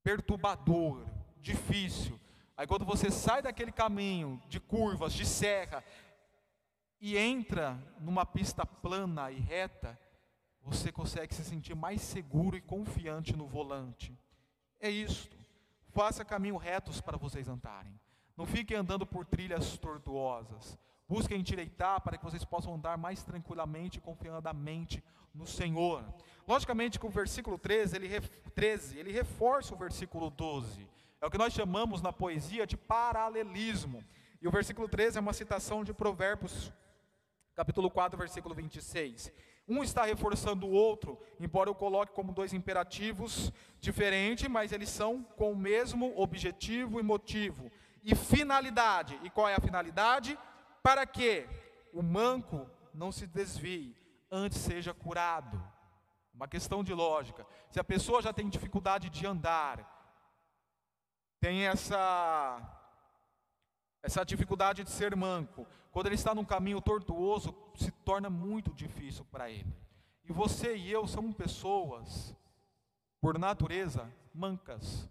perturbador, 0.03 1.05
difícil. 1.39 2.19
Aí 2.55 2.65
quando 2.65 2.85
você 2.85 3.11
sai 3.11 3.41
daquele 3.41 3.71
caminho 3.71 4.41
de 4.47 4.59
curvas, 4.59 5.13
de 5.13 5.25
serra, 5.25 5.83
e 6.99 7.17
entra 7.17 7.77
numa 7.99 8.25
pista 8.25 8.65
plana 8.65 9.29
e 9.29 9.39
reta, 9.39 9.99
você 10.63 10.91
consegue 10.91 11.35
se 11.35 11.43
sentir 11.43 11.75
mais 11.75 12.01
seguro 12.01 12.55
e 12.55 12.61
confiante 12.61 13.35
no 13.35 13.45
volante. 13.45 14.17
É 14.79 14.89
isto. 14.89 15.37
Faça 15.89 16.25
caminhos 16.25 16.61
retos 16.61 17.01
para 17.01 17.17
vocês 17.17 17.47
andarem. 17.47 17.99
Não 18.35 18.45
fiquem 18.45 18.77
andando 18.77 19.05
por 19.05 19.25
trilhas 19.25 19.77
tortuosas. 19.77 20.77
Busquem 21.07 21.39
endireitar 21.39 22.01
para 22.01 22.17
que 22.17 22.23
vocês 22.23 22.43
possam 22.43 22.73
andar 22.73 22.97
mais 22.97 23.23
tranquilamente 23.23 23.99
e 23.99 24.01
confiadamente 24.01 25.03
no 25.33 25.45
Senhor. 25.45 26.03
Logicamente 26.47 26.99
que 26.99 27.05
o 27.05 27.09
versículo 27.09 27.57
13 27.57 27.95
ele, 27.95 28.21
13, 28.55 28.97
ele 28.97 29.11
reforça 29.11 29.73
o 29.73 29.77
versículo 29.77 30.29
12. 30.29 30.87
É 31.21 31.25
o 31.25 31.31
que 31.31 31.37
nós 31.37 31.53
chamamos 31.53 32.01
na 32.01 32.11
poesia 32.11 32.65
de 32.65 32.75
paralelismo. 32.75 34.03
E 34.41 34.47
o 34.47 34.51
versículo 34.51 34.89
13 34.89 35.17
é 35.17 35.21
uma 35.21 35.33
citação 35.33 35.83
de 35.83 35.93
Provérbios, 35.93 36.73
capítulo 37.55 37.89
4, 37.89 38.17
versículo 38.17 38.55
26. 38.55 39.31
Um 39.67 39.81
está 39.81 40.03
reforçando 40.03 40.67
o 40.67 40.71
outro, 40.71 41.17
embora 41.39 41.69
eu 41.69 41.75
coloque 41.75 42.13
como 42.13 42.33
dois 42.33 42.53
imperativos 42.53 43.51
diferentes, 43.79 44.47
mas 44.49 44.71
eles 44.71 44.89
são 44.89 45.23
com 45.23 45.51
o 45.51 45.55
mesmo 45.55 46.13
objetivo 46.19 46.99
e 46.99 47.03
motivo. 47.03 47.71
E 48.03 48.13
finalidade. 48.13 49.17
E 49.23 49.29
qual 49.29 49.47
é 49.47 49.55
a 49.55 49.61
finalidade? 49.61 50.37
Para 50.81 51.05
que 51.05 51.47
o 51.93 52.03
manco 52.03 52.69
não 52.93 53.11
se 53.11 53.25
desvie, 53.25 53.95
antes 54.29 54.57
seja 54.57 54.93
curado. 54.93 55.61
Uma 56.33 56.47
questão 56.47 56.83
de 56.83 56.93
lógica. 56.93 57.45
Se 57.69 57.79
a 57.79 57.83
pessoa 57.83 58.21
já 58.21 58.33
tem 58.33 58.49
dificuldade 58.49 59.09
de 59.09 59.25
andar, 59.25 59.89
tem 61.39 61.67
essa 61.67 62.79
essa 64.01 64.25
dificuldade 64.25 64.83
de 64.83 64.89
ser 64.89 65.15
manco, 65.15 65.65
quando 65.93 66.07
ele 66.07 66.15
está 66.15 66.33
num 66.33 66.43
caminho 66.43 66.81
tortuoso, 66.81 67.55
se 67.75 67.91
torna 67.91 68.27
muito 68.27 68.73
difícil 68.73 69.23
para 69.31 69.51
ele. 69.51 69.71
E 70.27 70.33
você 70.33 70.75
e 70.75 70.91
eu 70.91 71.05
somos 71.05 71.35
pessoas, 71.35 72.35
por 73.21 73.37
natureza, 73.37 74.11
mancas. 74.33 75.07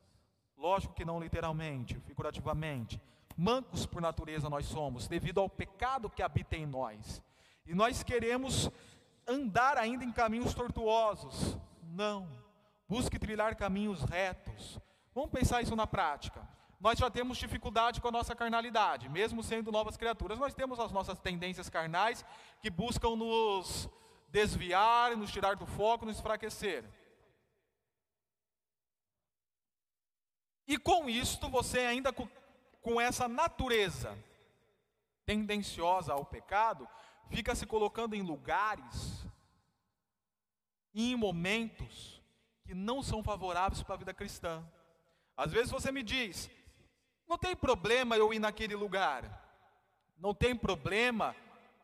Lógico 0.59 0.93
que 0.93 1.05
não 1.05 1.21
literalmente, 1.21 2.01
figurativamente. 2.01 3.01
Mancos 3.37 3.87
por 3.87 4.03
natureza 4.03 4.51
nós 4.51 4.67
somos, 4.67 5.07
devido 5.07 5.39
ao 5.39 5.49
pecado 5.49 6.11
que 6.11 6.21
habita 6.21 6.57
em 6.57 6.67
nós. 6.67 7.23
E 7.65 7.75
nós 7.75 8.03
queremos 8.03 8.69
andar 9.25 9.79
ainda 9.79 10.05
em 10.05 10.11
caminhos 10.11 10.53
tortuosos. 10.53 11.57
Não. 11.81 12.29
Busque 12.89 13.21
trilhar 13.21 13.55
caminhos 13.55 14.03
retos. 14.03 14.81
Vamos 15.15 15.31
pensar 15.31 15.62
isso 15.62 15.77
na 15.77 15.87
prática 15.87 16.43
nós 16.83 16.99
já 16.99 17.09
temos 17.09 17.39
dificuldade 17.39 18.01
com 18.01 18.09
a 18.09 18.11
nossa 18.11 18.35
carnalidade, 18.35 19.09
mesmo 19.09 19.41
sendo 19.41 19.71
novas 19.71 19.97
criaturas, 19.97 20.37
nós 20.37 20.53
temos 20.53 20.81
as 20.81 20.91
nossas 20.91 21.17
tendências 21.21 21.71
carnais 21.71 22.25
que 22.61 22.69
buscam 22.69 23.15
nos 23.15 23.89
desviar, 24.29 25.17
nos 25.17 25.31
tirar 25.31 25.55
do 25.55 25.65
foco, 25.65 26.05
nos 26.05 26.19
enfraquecer. 26.19 26.85
E 30.67 30.77
com 30.77 31.09
isto, 31.09 31.49
você 31.49 31.81
ainda 31.81 32.12
com, 32.12 32.29
com 32.81 33.01
essa 33.01 33.29
natureza 33.29 34.19
tendenciosa 35.25 36.12
ao 36.12 36.25
pecado, 36.25 36.89
fica 37.31 37.55
se 37.55 37.65
colocando 37.65 38.17
em 38.17 38.23
lugares 38.23 39.25
e 40.93 41.12
em 41.12 41.17
momentos 41.17 42.21
que 42.65 42.75
não 42.75 43.05
são 43.05 43.23
favoráveis 43.23 43.85
para 43.85 43.95
a 43.95 43.99
vida 43.99 44.12
cristã. 44.12 44.69
Às 45.37 45.53
vezes 45.53 45.71
você 45.71 45.93
me 45.93 46.03
diz, 46.03 46.51
não 47.29 47.38
tem 47.38 47.57
problema 47.57 48.17
eu 48.17 48.33
ir 48.33 48.38
naquele 48.38 48.75
lugar. 48.75 49.41
Não 50.19 50.35
tem 50.35 50.55
problema 50.57 51.35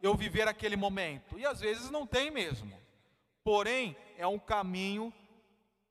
eu 0.02 0.14
viver 0.14 0.46
aquele 0.46 0.76
momento. 0.76 1.38
E 1.38 1.46
às 1.46 1.60
vezes 1.60 1.90
não 1.90 2.06
tem 2.06 2.30
mesmo. 2.30 2.78
Porém, 3.42 3.96
é 4.16 4.26
um 4.26 4.38
caminho 4.38 5.12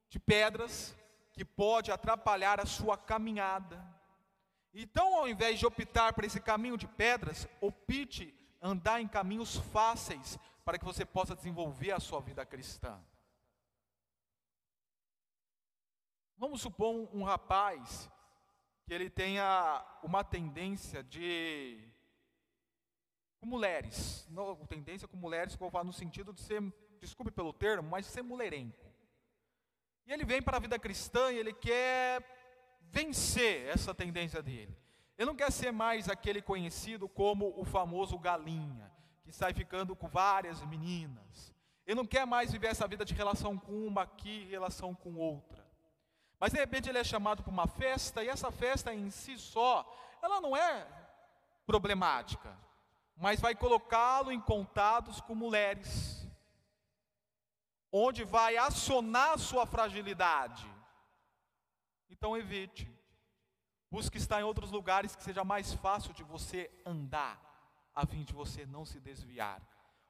de 0.10 0.20
pedras 0.20 0.96
que 1.34 1.44
pode 1.44 1.92
atrapalhar 1.92 2.60
a 2.60 2.66
sua 2.66 2.98
caminhada. 2.98 3.84
Então, 4.74 5.16
ao 5.16 5.28
invés 5.28 5.60
de 5.60 5.66
optar 5.66 6.14
por 6.14 6.24
esse 6.24 6.40
caminho 6.40 6.78
de 6.78 6.88
pedras, 6.88 7.48
opte 7.60 8.34
andar 8.62 9.02
em 9.02 9.08
caminhos 9.08 9.58
fáceis 9.58 10.38
para 10.64 10.78
que 10.78 10.86
você 10.86 11.06
possa 11.06 11.36
desenvolver 11.36 11.92
a 11.92 12.00
sua 12.00 12.20
vida 12.22 12.46
cristã. 12.46 13.00
Vamos 16.38 16.62
supor 16.62 17.10
um 17.14 17.24
rapaz 17.24 18.10
que 18.88 18.94
ele 18.94 19.10
tenha 19.10 19.86
uma 20.02 20.24
tendência 20.24 21.04
de 21.04 21.78
com 23.38 23.46
mulheres, 23.46 24.26
não, 24.32 24.56
tendência 24.66 25.08
com 25.10 25.18
mulheres 25.18 25.58
eu 25.60 25.70
falo 25.70 25.88
no 25.88 25.94
sentido 25.94 26.32
de 26.32 26.40
ser, 26.40 26.64
desculpe 27.02 27.30
pelo 27.30 27.52
termo, 27.52 27.88
mas 27.90 28.06
ser 28.06 28.22
mulherengo. 28.22 28.74
E 30.06 30.14
ele 30.14 30.24
vem 30.24 30.42
para 30.42 30.56
a 30.56 30.60
vida 30.62 30.80
cristã 30.80 31.30
e 31.34 31.38
ele 31.38 31.54
quer 31.54 32.24
vencer 32.80 33.68
essa 33.68 33.94
tendência 33.94 34.42
dele. 34.42 34.74
Ele 35.18 35.28
não 35.28 35.36
quer 35.36 35.52
ser 35.52 35.72
mais 35.72 36.08
aquele 36.08 36.42
conhecido 36.42 37.10
como 37.10 37.54
o 37.60 37.66
famoso 37.66 38.18
galinha, 38.18 38.90
que 39.22 39.34
sai 39.34 39.54
ficando 39.54 39.98
com 39.98 40.08
várias 40.08 40.64
meninas. 40.66 41.54
Ele 41.86 41.96
não 41.96 42.06
quer 42.06 42.26
mais 42.26 42.54
viver 42.54 42.68
essa 42.68 42.88
vida 42.88 43.04
de 43.04 43.14
relação 43.14 43.58
com 43.58 43.86
uma 43.86 44.04
aqui, 44.04 44.46
relação 44.46 44.96
com 44.96 45.16
outra. 45.16 45.67
Mas 46.40 46.52
de 46.52 46.60
repente 46.60 46.90
ele 46.90 47.00
é 47.00 47.04
chamado 47.04 47.44
para 47.44 47.52
uma 47.52 47.68
festa 47.68 48.24
e 48.24 48.30
essa 48.30 48.52
festa 48.52 48.94
em 48.94 49.10
si 49.10 49.38
só, 49.38 49.86
ela 50.22 50.40
não 50.40 50.56
é 50.56 50.88
problemática. 51.66 52.56
mas 53.20 53.42
vai 53.42 53.56
colocá-lo 53.56 54.32
em 54.32 54.40
contatos 54.40 55.20
com 55.22 55.34
mulheres, 55.34 56.24
onde 57.92 58.24
vai 58.24 58.58
acionar 58.58 59.40
sua 59.40 59.66
fragilidade. 59.66 60.72
Então 62.10 62.38
evite. 62.38 62.88
Busque 63.90 64.18
estar 64.18 64.40
em 64.40 64.44
outros 64.44 64.70
lugares 64.70 65.16
que 65.16 65.24
seja 65.24 65.44
mais 65.44 65.74
fácil 65.74 66.14
de 66.14 66.24
você 66.24 66.70
andar, 66.86 67.42
a 67.96 68.06
fim 68.06 68.24
de 68.24 68.34
você 68.34 68.66
não 68.66 68.86
se 68.86 69.00
desviar. 69.00 69.62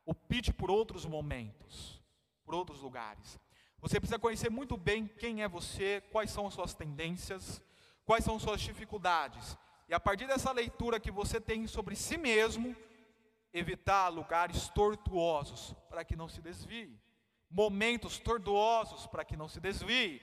Opte 0.05 0.51
por 0.51 0.69
outros 0.69 1.05
momentos, 1.05 2.01
por 2.43 2.55
outros 2.55 2.81
lugares. 2.81 3.39
Você 3.79 3.99
precisa 3.99 4.19
conhecer 4.19 4.49
muito 4.49 4.75
bem 4.75 5.07
quem 5.07 5.43
é 5.43 5.47
você, 5.47 6.01
quais 6.11 6.31
são 6.31 6.47
as 6.47 6.53
suas 6.53 6.73
tendências, 6.73 7.61
quais 8.05 8.23
são 8.23 8.39
suas 8.39 8.61
dificuldades. 8.61 9.57
E 9.87 9.93
a 9.93 9.99
partir 9.99 10.27
dessa 10.27 10.51
leitura 10.51 10.99
que 10.99 11.11
você 11.11 11.39
tem 11.39 11.67
sobre 11.67 11.95
si 11.95 12.17
mesmo, 12.17 12.75
evitar 13.53 14.09
lugares 14.09 14.67
tortuosos 14.69 15.73
para 15.89 16.03
que 16.03 16.15
não 16.15 16.27
se 16.27 16.41
desvie, 16.41 16.99
momentos 17.49 18.19
tortuosos 18.19 19.07
para 19.07 19.23
que 19.23 19.37
não 19.37 19.47
se 19.47 19.59
desvie, 19.59 20.21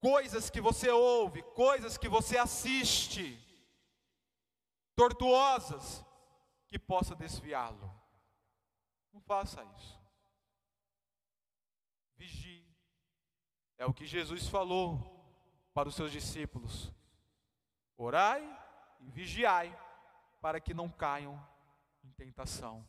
coisas 0.00 0.50
que 0.50 0.60
você 0.60 0.90
ouve, 0.90 1.42
coisas 1.54 1.96
que 1.96 2.08
você 2.08 2.38
assiste, 2.38 3.38
tortuosas, 4.96 6.04
que 6.66 6.78
possa 6.78 7.14
desviá-lo. 7.14 7.90
Não 9.12 9.20
faça 9.20 9.64
isso. 9.76 9.97
Vigie. 12.18 12.66
É 13.78 13.86
o 13.86 13.94
que 13.94 14.04
Jesus 14.04 14.48
falou 14.48 15.24
para 15.72 15.88
os 15.88 15.94
seus 15.94 16.10
discípulos: 16.10 16.92
orai 17.96 18.42
e 18.98 19.08
vigiai, 19.08 19.76
para 20.40 20.60
que 20.60 20.74
não 20.74 20.88
caiam 20.88 21.40
em 22.02 22.10
tentação. 22.10 22.84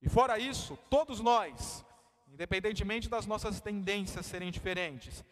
E 0.00 0.08
fora 0.08 0.40
isso, 0.40 0.76
todos 0.90 1.20
nós, 1.20 1.84
independentemente 2.26 3.08
das 3.08 3.26
nossas 3.26 3.60
tendências 3.60 4.26
serem 4.26 4.50
diferentes, 4.50 5.24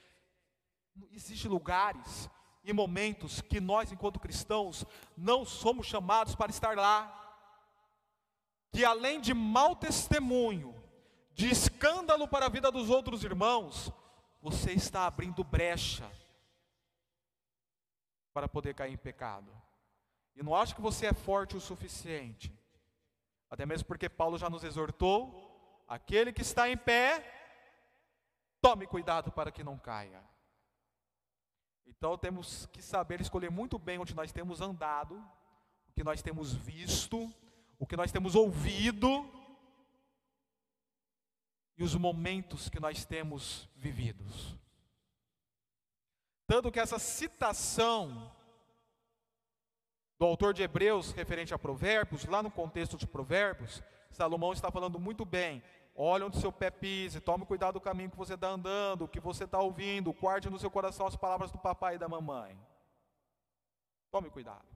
existem 1.11 1.51
lugares 1.51 2.31
e 2.63 2.73
momentos 2.73 3.41
que 3.41 3.59
nós, 3.59 3.91
enquanto 3.91 4.21
cristãos, 4.21 4.87
não 5.17 5.45
somos 5.45 5.89
chamados 5.89 6.37
para 6.37 6.53
estar 6.53 6.77
lá. 6.77 7.17
Que 8.71 8.85
além 8.85 9.21
de 9.21 9.35
mau 9.35 9.75
testemunho, 9.75 10.80
de 11.41 11.49
escândalo 11.49 12.29
para 12.29 12.45
a 12.45 12.49
vida 12.51 12.71
dos 12.71 12.91
outros 12.91 13.25
irmãos, 13.25 13.91
você 14.43 14.73
está 14.73 15.07
abrindo 15.07 15.43
brecha 15.43 16.07
para 18.35 18.47
poder 18.47 18.75
cair 18.75 18.93
em 18.93 18.99
pecado. 18.99 19.51
E 20.37 20.43
não 20.43 20.55
acho 20.55 20.75
que 20.75 20.83
você 20.83 21.07
é 21.07 21.15
forte 21.15 21.57
o 21.57 21.61
suficiente. 21.61 22.53
Até 23.49 23.65
mesmo 23.65 23.87
porque 23.87 24.07
Paulo 24.07 24.37
já 24.37 24.51
nos 24.51 24.65
exortou: 24.65 25.83
aquele 25.89 26.31
que 26.31 26.43
está 26.43 26.69
em 26.69 26.77
pé, 26.77 27.25
tome 28.61 28.87
cuidado 28.87 29.33
para 29.33 29.51
que 29.51 29.65
não 29.65 29.79
caia. 29.79 30.23
Então 31.87 32.19
temos 32.19 32.67
que 32.67 32.83
saber 32.83 33.19
escolher 33.19 33.51
muito 33.51 33.79
bem 33.79 33.99
onde 33.99 34.15
nós 34.15 34.31
temos 34.31 34.61
andado, 34.61 35.17
o 35.89 35.93
que 35.95 36.05
nós 36.05 36.21
temos 36.21 36.53
visto, 36.53 37.33
o 37.79 37.87
que 37.87 37.97
nós 37.97 38.13
temos 38.13 38.35
ouvido 38.35 39.40
e 41.81 41.83
os 41.83 41.95
momentos 41.95 42.69
que 42.69 42.79
nós 42.79 43.07
temos 43.07 43.67
vividos. 43.75 44.55
Tanto 46.47 46.71
que 46.71 46.79
essa 46.79 46.99
citação 46.99 48.31
do 50.19 50.27
autor 50.27 50.53
de 50.53 50.63
Hebreus 50.63 51.13
referente 51.13 51.55
a 51.55 51.59
Provérbios, 51.59 52.27
lá 52.27 52.43
no 52.43 52.51
contexto 52.51 52.99
de 52.99 53.07
Provérbios, 53.07 53.83
Salomão 54.11 54.53
está 54.53 54.71
falando 54.71 55.01
muito 55.01 55.25
bem. 55.25 55.63
Olha 55.95 56.27
onde 56.27 56.39
seu 56.39 56.53
pé 56.53 56.71
pise, 56.71 57.19
tome 57.19 57.47
cuidado 57.47 57.75
do 57.75 57.81
caminho 57.81 58.11
que 58.11 58.17
você 58.17 58.35
está 58.35 58.49
andando, 58.49 59.05
o 59.05 59.09
que 59.09 59.19
você 59.19 59.45
está 59.45 59.59
ouvindo, 59.59 60.13
guarde 60.13 60.51
no 60.51 60.59
seu 60.59 60.71
coração 60.71 61.07
as 61.07 61.17
palavras 61.17 61.51
do 61.51 61.57
papai 61.57 61.95
e 61.95 61.99
da 61.99 62.09
mamãe. 62.11 62.61
Tome 64.11 64.29
cuidado. 64.29 64.69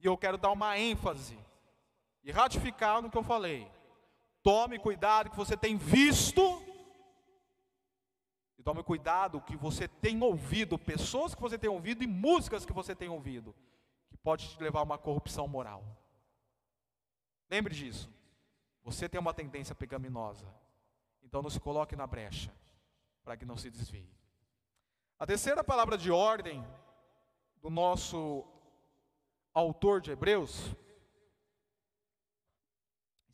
E 0.00 0.06
eu 0.06 0.18
quero 0.18 0.38
dar 0.38 0.50
uma 0.50 0.76
ênfase 0.76 1.38
e 2.24 2.32
ratificar 2.32 3.00
no 3.00 3.08
que 3.08 3.16
eu 3.16 3.22
falei. 3.22 3.75
Tome 4.46 4.78
cuidado 4.78 5.28
que 5.28 5.36
você 5.36 5.56
tem 5.56 5.76
visto. 5.76 6.40
E 8.56 8.62
tome 8.62 8.80
cuidado 8.84 9.40
que 9.40 9.56
você 9.56 9.88
tem 9.88 10.22
ouvido, 10.22 10.78
pessoas 10.78 11.34
que 11.34 11.42
você 11.42 11.58
tem 11.58 11.68
ouvido 11.68 12.04
e 12.04 12.06
músicas 12.06 12.64
que 12.64 12.72
você 12.72 12.94
tem 12.94 13.08
ouvido, 13.08 13.52
que 14.08 14.16
pode 14.16 14.48
te 14.48 14.62
levar 14.62 14.78
a 14.78 14.82
uma 14.84 14.98
corrupção 14.98 15.48
moral. 15.48 15.84
Lembre 17.50 17.74
disso. 17.74 18.08
Você 18.84 19.08
tem 19.08 19.20
uma 19.20 19.34
tendência 19.34 19.74
pecaminosa. 19.74 20.46
Então 21.24 21.42
não 21.42 21.50
se 21.50 21.58
coloque 21.58 21.96
na 21.96 22.06
brecha, 22.06 22.54
para 23.24 23.36
que 23.36 23.44
não 23.44 23.56
se 23.56 23.68
desvie. 23.68 24.08
A 25.18 25.26
terceira 25.26 25.64
palavra 25.64 25.98
de 25.98 26.12
ordem 26.12 26.64
do 27.60 27.68
nosso 27.68 28.46
autor 29.52 30.00
de 30.00 30.12
Hebreus 30.12 30.72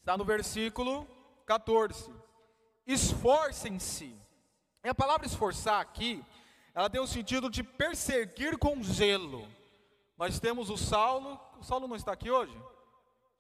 Está 0.03 0.17
no 0.17 0.25
versículo 0.25 1.07
14. 1.47 2.13
Esforcem-se. 2.85 4.21
E 4.83 4.89
a 4.89 4.95
palavra 4.95 5.25
esforçar 5.25 5.81
aqui, 5.81 6.25
ela 6.75 6.91
tem 6.91 7.01
o 7.01 7.07
sentido 7.07 7.49
de 7.49 7.63
perseguir 7.63 8.59
com 8.59 8.83
zelo. 8.83 9.49
Nós 10.19 10.41
temos 10.41 10.71
o 10.71 10.77
Saulo, 10.77 11.41
o 11.57 11.63
Saulo 11.63 11.87
não 11.87 11.95
está 11.95 12.11
aqui 12.11 12.29
hoje? 12.29 12.61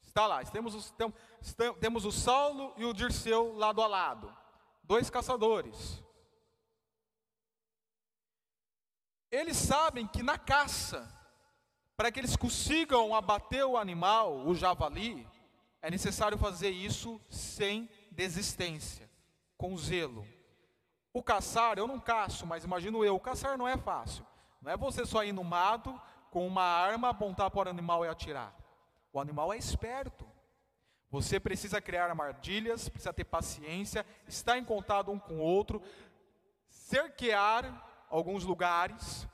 Está 0.05 0.25
lá, 0.29 0.44
temos, 0.44 0.77
os, 0.77 0.92
tem, 0.92 1.12
temos 1.81 2.05
o 2.05 2.12
Saulo 2.12 2.72
e 2.77 2.85
o 2.85 2.92
Dirceu 2.92 3.57
lado 3.57 3.83
a 3.83 3.88
lado, 3.88 4.33
dois 4.85 5.11
caçadores. 5.11 6.01
Eles 9.33 9.57
sabem 9.57 10.07
que 10.07 10.22
na 10.22 10.38
caça, 10.38 11.12
para 11.96 12.12
que 12.12 12.20
eles 12.20 12.37
consigam 12.37 13.16
abater 13.16 13.64
o 13.64 13.77
animal, 13.77 14.46
o 14.46 14.55
javali, 14.55 15.29
é 15.83 15.90
necessário 15.90 16.38
fazer 16.38 16.71
isso 16.71 17.21
sem 17.29 17.90
desistência, 18.12 19.11
com 19.59 19.77
zelo. 19.77 20.25
O 21.12 21.23
caçar, 21.23 21.77
eu 21.77 21.88
não 21.88 21.99
caço, 21.99 22.47
mas 22.47 22.64
imagino 22.64 23.05
eu, 23.05 23.16
o 23.16 23.21
caçar 23.21 23.59
não 23.59 23.66
é 23.66 23.77
fácil. 23.77 24.25
Não 24.62 24.71
é 24.71 24.77
você 24.77 25.05
só 25.05 25.25
ir 25.25 25.33
no 25.33 25.42
mato 25.42 26.01
com 26.31 26.47
uma 26.47 26.62
arma, 26.62 27.11
apontar 27.11 27.51
para 27.51 27.68
o 27.68 27.73
animal 27.73 28.05
e 28.05 28.09
atirar. 28.09 28.57
O 29.12 29.21
animal 29.21 29.53
é 29.53 29.59
esperto. 29.59 30.25
Você 31.11 31.38
precisa 31.38 31.81
criar 31.81 32.09
armadilhas, 32.09 32.88
precisa 32.88 33.12
ter 33.12 33.25
paciência, 33.25 34.07
estar 34.27 34.57
em 34.57 34.64
contato 34.64 35.11
um 35.11 35.18
com 35.18 35.35
o 35.35 35.40
outro, 35.40 35.83
cerquear 36.71 37.85
alguns 38.09 38.45
lugares, 38.45 39.29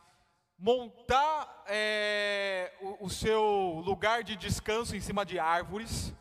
montar 0.58 1.62
é, 1.68 2.72
o, 2.80 3.04
o 3.06 3.11
seu 3.11 3.80
lugar 3.84 4.24
de 4.24 4.34
descanso 4.34 4.96
em 4.96 5.00
cima 5.00 5.24
de 5.24 5.38
árvores 5.38 6.12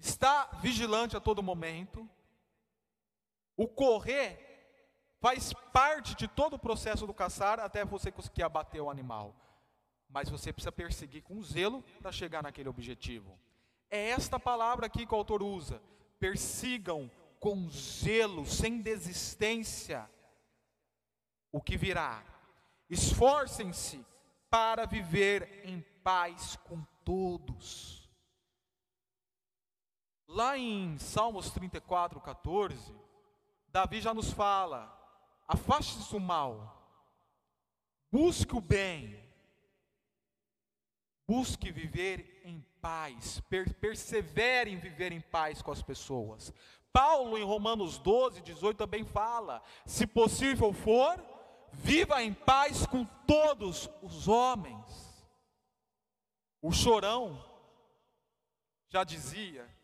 está 0.00 0.46
vigilante 0.62 1.16
a 1.16 1.20
todo 1.20 1.42
momento. 1.42 2.08
O 3.56 3.68
correr 3.68 4.46
faz 5.20 5.52
parte 5.72 6.14
de 6.14 6.26
todo 6.26 6.54
o 6.54 6.58
processo 6.58 7.06
do 7.06 7.12
caçar 7.12 7.60
até 7.60 7.84
você 7.84 8.10
conseguir 8.10 8.42
abater 8.42 8.80
o 8.80 8.90
animal. 8.90 9.34
Mas 10.08 10.28
você 10.28 10.52
precisa 10.52 10.72
perseguir 10.72 11.22
com 11.22 11.42
zelo 11.42 11.82
para 12.00 12.10
chegar 12.10 12.42
naquele 12.42 12.68
objetivo. 12.68 13.38
É 13.90 14.10
esta 14.10 14.40
palavra 14.40 14.86
aqui 14.86 15.06
que 15.06 15.14
o 15.14 15.18
autor 15.18 15.42
usa. 15.42 15.80
Persigam 16.18 17.10
com 17.38 17.68
zelo, 17.70 18.44
sem 18.44 18.80
desistência, 18.80 20.08
o 21.52 21.60
que 21.60 21.76
virá. 21.76 22.22
Esforcem-se 22.88 24.04
para 24.48 24.84
viver 24.84 25.62
em 25.64 25.80
paz 26.02 26.56
com 26.64 26.82
todos. 27.04 27.99
Lá 30.32 30.56
em 30.56 30.96
Salmos 30.96 31.50
34, 31.50 32.20
14, 32.20 32.94
Davi 33.66 34.00
já 34.00 34.14
nos 34.14 34.30
fala: 34.30 34.96
afaste-se 35.48 36.12
do 36.12 36.20
mal, 36.20 36.80
busque 38.12 38.54
o 38.54 38.60
bem, 38.60 39.20
busque 41.26 41.72
viver 41.72 42.42
em 42.44 42.64
paz, 42.80 43.40
per 43.50 43.74
persevere 43.74 44.70
em 44.70 44.78
viver 44.78 45.10
em 45.10 45.20
paz 45.20 45.62
com 45.62 45.72
as 45.72 45.82
pessoas. 45.82 46.54
Paulo, 46.92 47.36
em 47.36 47.42
Romanos 47.42 47.98
12, 47.98 48.40
18, 48.40 48.76
também 48.76 49.04
fala: 49.04 49.60
se 49.84 50.06
possível 50.06 50.72
for, 50.72 51.20
viva 51.72 52.22
em 52.22 52.32
paz 52.32 52.86
com 52.86 53.04
todos 53.26 53.90
os 54.00 54.28
homens. 54.28 55.28
O 56.62 56.70
chorão 56.70 57.44
já 58.88 59.02
dizia 59.02 59.79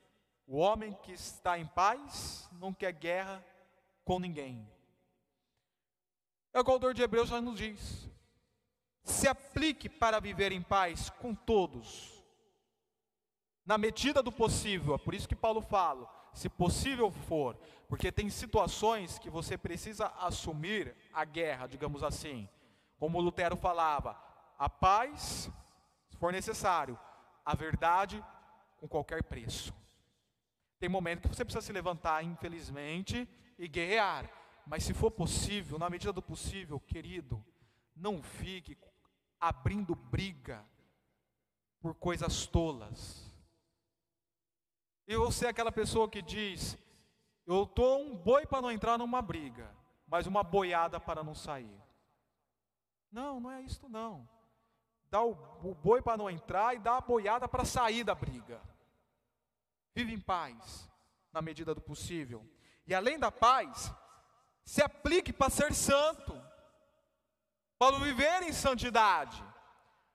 o 0.46 0.59
homem 0.59 0.94
que 1.02 1.12
está 1.12 1.59
em 1.59 1.66
paz 1.66 2.48
não 2.52 2.72
quer 2.72 2.92
guerra 2.92 3.44
com 4.04 4.20
ninguém. 4.20 4.66
É 6.52 6.61
o 6.61 6.64
que 6.64 6.70
o 6.70 6.74
autor 6.74 6.94
de 6.94 7.02
Hebreus 7.02 7.28
já 7.28 7.40
nos 7.40 7.59
diz. 7.59 8.09
se 9.02 9.28
aplique 9.28 9.88
para 9.88 10.18
viver 10.18 10.50
em 10.50 10.61
paz 10.61 11.11
com 11.11 11.32
todos, 11.32 12.24
na 13.64 13.78
medida 13.78 14.20
do 14.20 14.32
possível. 14.32 14.96
É 14.96 14.98
por 14.98 15.14
isso 15.14 15.28
que 15.28 15.37
Paulo 15.37 15.61
fala, 15.61 16.11
se 16.35 16.48
possível 16.48 17.11
for, 17.11 17.56
porque 17.88 18.11
tem 18.11 18.28
situações 18.28 19.16
que 19.18 19.30
você 19.30 19.56
precisa 19.56 20.09
assumir 20.18 20.96
a 21.12 21.24
guerra, 21.24 21.68
digamos 21.68 22.02
assim. 22.02 22.48
Como 22.98 23.20
Lutero 23.20 23.56
falava, 23.56 24.20
a 24.59 24.68
paz, 24.68 25.50
se 26.09 26.16
for 26.16 26.32
necessário, 26.32 26.98
a 27.44 27.54
verdade 27.54 28.24
com 28.78 28.88
qualquer 28.88 29.22
preço. 29.22 29.72
Tem 30.87 30.90
momento 30.92 31.22
que 31.22 31.35
você 31.35 31.44
precisa 31.44 31.66
se 31.66 31.72
levantar, 31.72 32.22
infelizmente, 32.22 33.29
e 33.59 33.66
guerrear. 33.66 34.31
Mas 34.64 34.85
se 34.85 34.94
for 34.94 35.11
possível, 35.11 35.81
na 35.81 35.90
medida 35.90 36.12
do 36.12 36.22
possível, 36.22 36.79
querido, 36.79 37.44
não 37.96 38.22
fique 38.22 38.79
abrindo 39.40 39.96
briga 39.96 40.64
por 41.81 41.92
coisas 41.96 42.46
tolas. 42.46 43.29
E 45.09 45.16
você 45.16 45.46
é 45.46 45.49
aquela 45.49 45.72
pessoa 45.72 46.09
que 46.09 46.22
diz: 46.22 46.79
Eu 47.44 47.64
estou 47.64 48.01
um 48.01 48.16
boi 48.16 48.46
para 48.46 48.62
não 48.62 48.70
entrar 48.70 48.96
numa 48.96 49.20
briga, 49.20 49.68
mas 50.07 50.29
uma 50.29 50.44
boiada 50.44 51.01
para 51.01 51.25
não 51.25 51.35
sair. 51.35 51.83
Não, 53.11 53.40
não 53.40 53.51
é 53.51 53.61
isso 53.61 53.88
não. 53.88 54.29
Dá 55.11 55.20
o 55.20 55.35
boi 55.83 56.01
para 56.01 56.16
não 56.16 56.31
entrar 56.31 56.77
e 56.77 56.79
dá 56.79 56.99
a 56.99 57.01
boiada 57.01 57.49
para 57.49 57.64
sair 57.64 58.05
da 58.05 58.14
briga. 58.14 58.62
Vive 59.96 60.12
em 60.12 60.20
paz, 60.20 60.87
na 61.32 61.40
medida 61.40 61.74
do 61.74 61.80
possível. 61.80 62.46
E 62.87 62.94
além 62.94 63.18
da 63.18 63.32
paz, 63.32 63.90
se 64.62 64.82
aplique 64.82 65.32
para 65.32 65.48
ser 65.48 65.72
santo, 65.72 66.38
para 67.78 67.98
viver 68.00 68.42
em 68.42 68.52
santidade. 68.52 69.42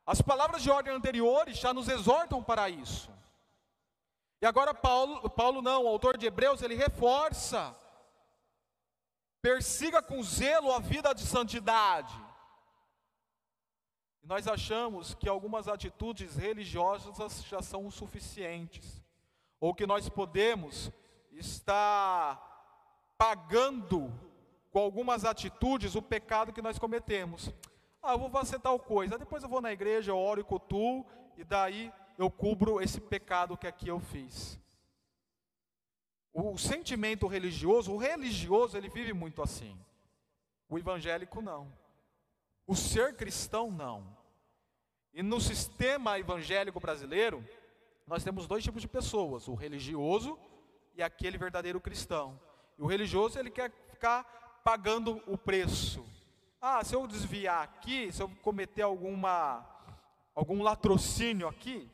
As 0.06 0.22
palavras 0.22 0.62
de 0.62 0.70
ordem 0.70 0.94
anteriores 0.94 1.58
já 1.58 1.74
nos 1.74 1.90
exortam 1.90 2.44
para 2.44 2.70
isso. 2.70 3.12
E 4.40 4.46
agora 4.46 4.72
Paulo, 4.72 5.28
Paulo 5.32 5.64
não, 5.64 5.86
o 5.86 5.88
autor 5.88 6.16
de 6.16 6.28
Hebreus, 6.28 6.62
ele 6.62 6.76
reforça. 6.76 7.76
Persiga 9.42 10.00
com 10.00 10.22
zelo 10.22 10.72
a 10.72 10.80
vida 10.80 11.12
de 11.16 11.26
santidade. 11.26 12.16
Nós 14.22 14.48
achamos 14.48 15.16
que 15.16 15.28
algumas 15.28 15.68
atitudes 15.68 16.36
religiosas 16.36 17.44
já 17.46 17.64
são 17.64 17.90
suficientes, 17.90 19.01
ou 19.62 19.76
que 19.76 19.86
nós 19.86 20.10
podemos 20.10 20.92
estar 21.32 22.36
pagando 23.16 24.12
com 24.72 24.80
algumas 24.80 25.24
atitudes 25.24 25.94
o 25.94 26.02
pecado 26.02 26.52
que 26.52 26.64
nós 26.64 26.80
cometemos. 26.80 27.54
Ah, 28.02 28.14
eu 28.14 28.20
vou 28.20 28.32
fazer 28.32 28.60
tal 28.60 28.80
coisa, 28.80 29.20
depois 29.20 29.44
eu 29.44 29.50
vou 29.50 29.62
na 29.62 29.72
igreja, 29.72 30.12
eu 30.12 30.18
oro 30.18 30.42
e 30.42 30.44
cultuo, 30.44 31.06
e 31.38 31.44
daí 31.44 31.94
eu 32.18 32.32
cubro 32.32 32.82
esse 32.82 33.00
pecado 33.00 33.56
que 33.56 33.68
aqui 33.68 33.88
eu 33.88 34.00
fiz. 34.00 34.60
O 36.34 36.58
sentimento 36.58 37.28
religioso, 37.28 37.94
o 37.94 37.98
religioso, 37.98 38.76
ele 38.76 38.90
vive 38.90 39.14
muito 39.14 39.44
assim. 39.44 39.78
O 40.68 40.80
evangélico 40.80 41.40
não. 41.40 41.72
O 42.66 42.76
ser 42.76 43.16
cristão, 43.16 43.70
não. 43.70 44.18
E 45.14 45.22
no 45.22 45.40
sistema 45.40 46.18
evangélico 46.18 46.80
brasileiro, 46.80 47.46
nós 48.06 48.24
temos 48.24 48.48
dois 48.48 48.64
tipos 48.64 48.82
de 48.82 48.88
pessoas: 48.88 49.48
o 49.48 49.54
religioso 49.54 50.38
e 50.96 51.02
aquele 51.02 51.38
verdadeiro 51.38 51.80
cristão. 51.80 52.40
E 52.78 52.82
o 52.82 52.86
religioso, 52.86 53.38
ele 53.38 53.52
quer 53.52 53.72
ficar 53.90 54.24
pagando 54.64 55.22
o 55.28 55.38
preço. 55.38 56.06
Ah, 56.60 56.84
se 56.84 56.96
eu 56.96 57.08
desviar 57.08 57.64
aqui, 57.64 58.12
se 58.12 58.22
eu 58.22 58.30
cometer 58.44 58.84
alguma 58.84 59.68
algum 60.34 60.62
latrocínio 60.62 61.48
aqui, 61.48 61.90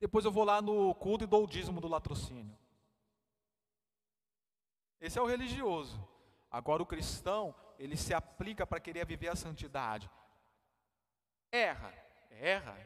depois 0.00 0.24
eu 0.24 0.32
vou 0.32 0.44
lá 0.44 0.60
no 0.60 0.94
culto 0.94 1.24
e 1.24 1.26
dou 1.26 1.44
o 1.44 1.46
dízimo 1.46 1.80
do 1.80 1.88
latrocínio. 1.88 2.56
Esse 5.00 5.18
é 5.18 5.22
o 5.22 5.26
religioso. 5.26 5.98
Agora 6.50 6.82
o 6.82 6.86
cristão, 6.86 7.54
ele 7.78 7.96
se 7.96 8.12
aplica 8.12 8.66
para 8.66 8.80
querer 8.80 9.06
viver 9.06 9.28
a 9.28 9.36
santidade. 9.36 10.10
Erra, 11.50 11.92
erra. 12.30 12.76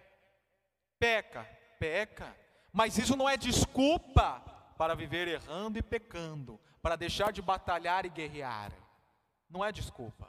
Peca, 0.98 1.46
peca. 1.78 2.34
Mas 2.72 2.98
isso 2.98 3.16
não 3.16 3.28
é 3.28 3.36
desculpa 3.36 4.42
para 4.76 4.94
viver 4.94 5.28
errando 5.28 5.78
e 5.78 5.82
pecando, 5.82 6.60
para 6.82 6.96
deixar 6.96 7.32
de 7.32 7.40
batalhar 7.40 8.04
e 8.04 8.10
guerrear. 8.10 8.72
Não 9.48 9.64
é 9.64 9.72
desculpa. 9.72 10.28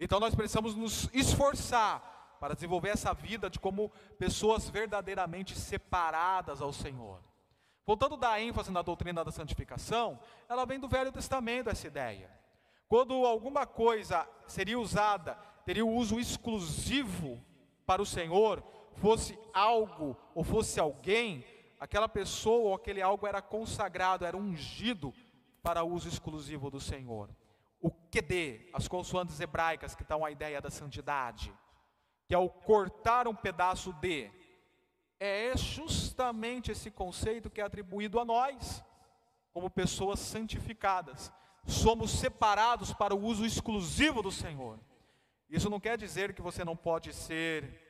Então 0.00 0.20
nós 0.20 0.34
precisamos 0.34 0.74
nos 0.74 1.08
esforçar 1.12 2.36
para 2.40 2.54
desenvolver 2.54 2.90
essa 2.90 3.12
vida 3.12 3.50
de 3.50 3.58
como 3.58 3.90
pessoas 4.18 4.68
verdadeiramente 4.68 5.58
separadas 5.58 6.62
ao 6.62 6.72
Senhor. 6.72 7.20
Voltando 7.84 8.16
da 8.16 8.40
ênfase 8.40 8.70
na 8.70 8.82
doutrina 8.82 9.24
da 9.24 9.32
santificação, 9.32 10.20
ela 10.48 10.66
vem 10.66 10.78
do 10.78 10.88
Velho 10.88 11.10
Testamento 11.10 11.70
essa 11.70 11.86
ideia. 11.86 12.30
Quando 12.86 13.26
alguma 13.26 13.66
coisa 13.66 14.28
seria 14.46 14.78
usada, 14.78 15.34
teria 15.64 15.84
o 15.84 15.94
uso 15.94 16.18
exclusivo 16.18 17.42
para 17.86 18.02
o 18.02 18.06
Senhor, 18.06 18.62
fosse 19.00 19.38
algo 19.52 20.16
ou 20.34 20.44
fosse 20.44 20.78
alguém, 20.78 21.44
aquela 21.78 22.08
pessoa 22.08 22.68
ou 22.68 22.74
aquele 22.74 23.00
algo 23.00 23.26
era 23.26 23.40
consagrado, 23.40 24.24
era 24.24 24.36
ungido 24.36 25.12
para 25.62 25.84
uso 25.84 26.08
exclusivo 26.08 26.70
do 26.70 26.80
Senhor. 26.80 27.28
O 27.80 27.90
QD, 27.90 28.70
as 28.72 28.88
consoantes 28.88 29.38
hebraicas 29.40 29.94
que 29.94 30.04
dão 30.04 30.24
a 30.24 30.30
ideia 30.30 30.60
da 30.60 30.70
santidade, 30.70 31.52
que 32.26 32.34
ao 32.34 32.48
cortar 32.48 33.28
um 33.28 33.34
pedaço 33.34 33.92
de, 33.94 34.30
é 35.20 35.56
justamente 35.56 36.70
esse 36.70 36.90
conceito 36.90 37.50
que 37.50 37.60
é 37.60 37.64
atribuído 37.64 38.18
a 38.18 38.24
nós, 38.24 38.82
como 39.52 39.70
pessoas 39.70 40.20
santificadas. 40.20 41.32
Somos 41.66 42.10
separados 42.10 42.92
para 42.92 43.14
o 43.14 43.22
uso 43.22 43.44
exclusivo 43.44 44.22
do 44.22 44.32
Senhor. 44.32 44.78
Isso 45.48 45.70
não 45.70 45.80
quer 45.80 45.96
dizer 45.96 46.34
que 46.34 46.42
você 46.42 46.64
não 46.64 46.76
pode 46.76 47.12
ser 47.12 47.87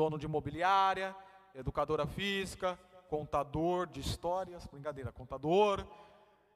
dono 0.00 0.18
de 0.18 0.24
imobiliária, 0.24 1.14
educadora 1.54 2.06
física, 2.06 2.78
contador 3.06 3.86
de 3.86 4.00
histórias, 4.00 4.66
brincadeira, 4.66 5.12
contador. 5.12 5.86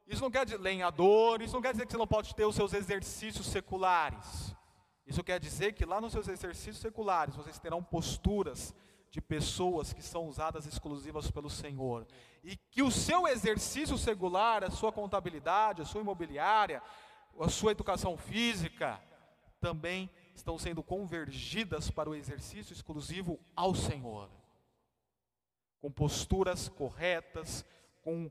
Isso 0.07 0.23
não 0.23 0.31
quer 0.31 0.47
dizer 0.47 0.59
lenhador, 0.59 1.43
isso 1.43 1.53
não 1.53 1.61
quer 1.61 1.73
dizer 1.73 1.85
que 1.85 1.93
você 1.93 1.99
não 1.99 2.07
pode 2.07 2.35
ter 2.35 2.47
os 2.47 2.57
seus 2.57 2.73
exercícios 2.73 3.47
seculares. 3.47 4.57
Isso 5.07 5.23
quer 5.23 5.39
dizer 5.39 5.75
que 5.75 5.85
lá 5.85 6.01
nos 6.01 6.13
seus 6.13 6.27
exercícios 6.27 6.79
seculares 6.79 7.37
vocês 7.37 7.59
terão 7.59 7.83
posturas 7.83 8.75
de 9.11 9.21
pessoas 9.21 9.93
que 9.93 10.03
são 10.03 10.27
usadas 10.27 10.65
exclusivas 10.65 11.31
pelo 11.31 11.51
Senhor. 11.51 12.07
E 12.43 12.57
que 12.71 12.83
o 12.83 12.91
seu 12.91 13.29
exercício 13.29 13.99
secular, 13.99 14.65
a 14.65 14.71
sua 14.71 14.91
contabilidade, 14.91 15.83
a 15.83 15.85
sua 15.85 16.01
imobiliária, 16.01 16.83
a 17.39 17.49
sua 17.51 17.73
educação 17.73 18.17
física, 18.17 18.99
também 19.61 20.11
estão 20.35 20.59
sendo 20.59 20.83
convergidas 20.83 21.91
para 21.91 22.11
o 22.11 22.15
exercício 22.15 22.73
exclusivo 22.73 23.39
ao 23.55 23.75
Senhor. 23.75 24.29
Com 25.81 25.91
posturas 25.91 26.69
corretas, 26.69 27.65
com 28.03 28.31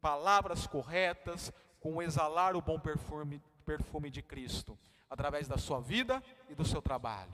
palavras 0.00 0.66
corretas, 0.66 1.52
com 1.80 2.02
exalar 2.02 2.56
o 2.56 2.62
bom 2.62 2.78
perfume, 2.78 3.42
perfume 3.64 4.10
de 4.10 4.22
Cristo, 4.22 4.78
através 5.10 5.46
da 5.46 5.58
sua 5.58 5.80
vida 5.80 6.22
e 6.48 6.54
do 6.54 6.64
seu 6.64 6.80
trabalho. 6.80 7.32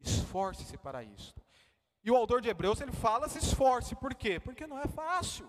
Esforce-se 0.00 0.76
para 0.76 1.02
isto. 1.02 1.40
E 2.02 2.10
o 2.10 2.16
autor 2.16 2.42
de 2.42 2.48
Hebreus, 2.50 2.80
ele 2.80 2.92
fala 2.92 3.28
se 3.28 3.38
esforce, 3.38 3.94
por 3.96 4.14
quê? 4.14 4.38
Porque 4.38 4.66
não 4.66 4.78
é 4.78 4.86
fácil. 4.86 5.48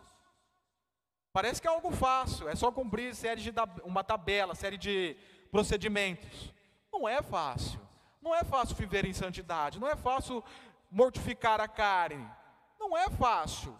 Parece 1.33 1.61
que 1.61 1.67
é 1.67 1.69
algo 1.69 1.91
fácil, 1.91 2.47
é 2.47 2.55
só 2.55 2.71
cumprir 2.71 3.13
série 3.13 3.41
de, 3.41 3.51
uma 3.83 4.05
tabela, 4.05 4.55
série 4.55 4.77
de 4.77 5.17
procedimentos. 5.51 6.54
Não 6.95 7.09
é 7.09 7.21
fácil. 7.21 7.79
Não 8.21 8.33
é 8.33 8.43
fácil 8.43 8.75
viver 8.75 9.05
em 9.05 9.13
santidade, 9.13 9.79
não 9.79 9.87
é 9.87 9.95
fácil 9.95 10.43
mortificar 10.89 11.59
a 11.59 11.67
carne. 11.67 12.25
Não 12.79 12.97
é 12.97 13.09
fácil. 13.09 13.77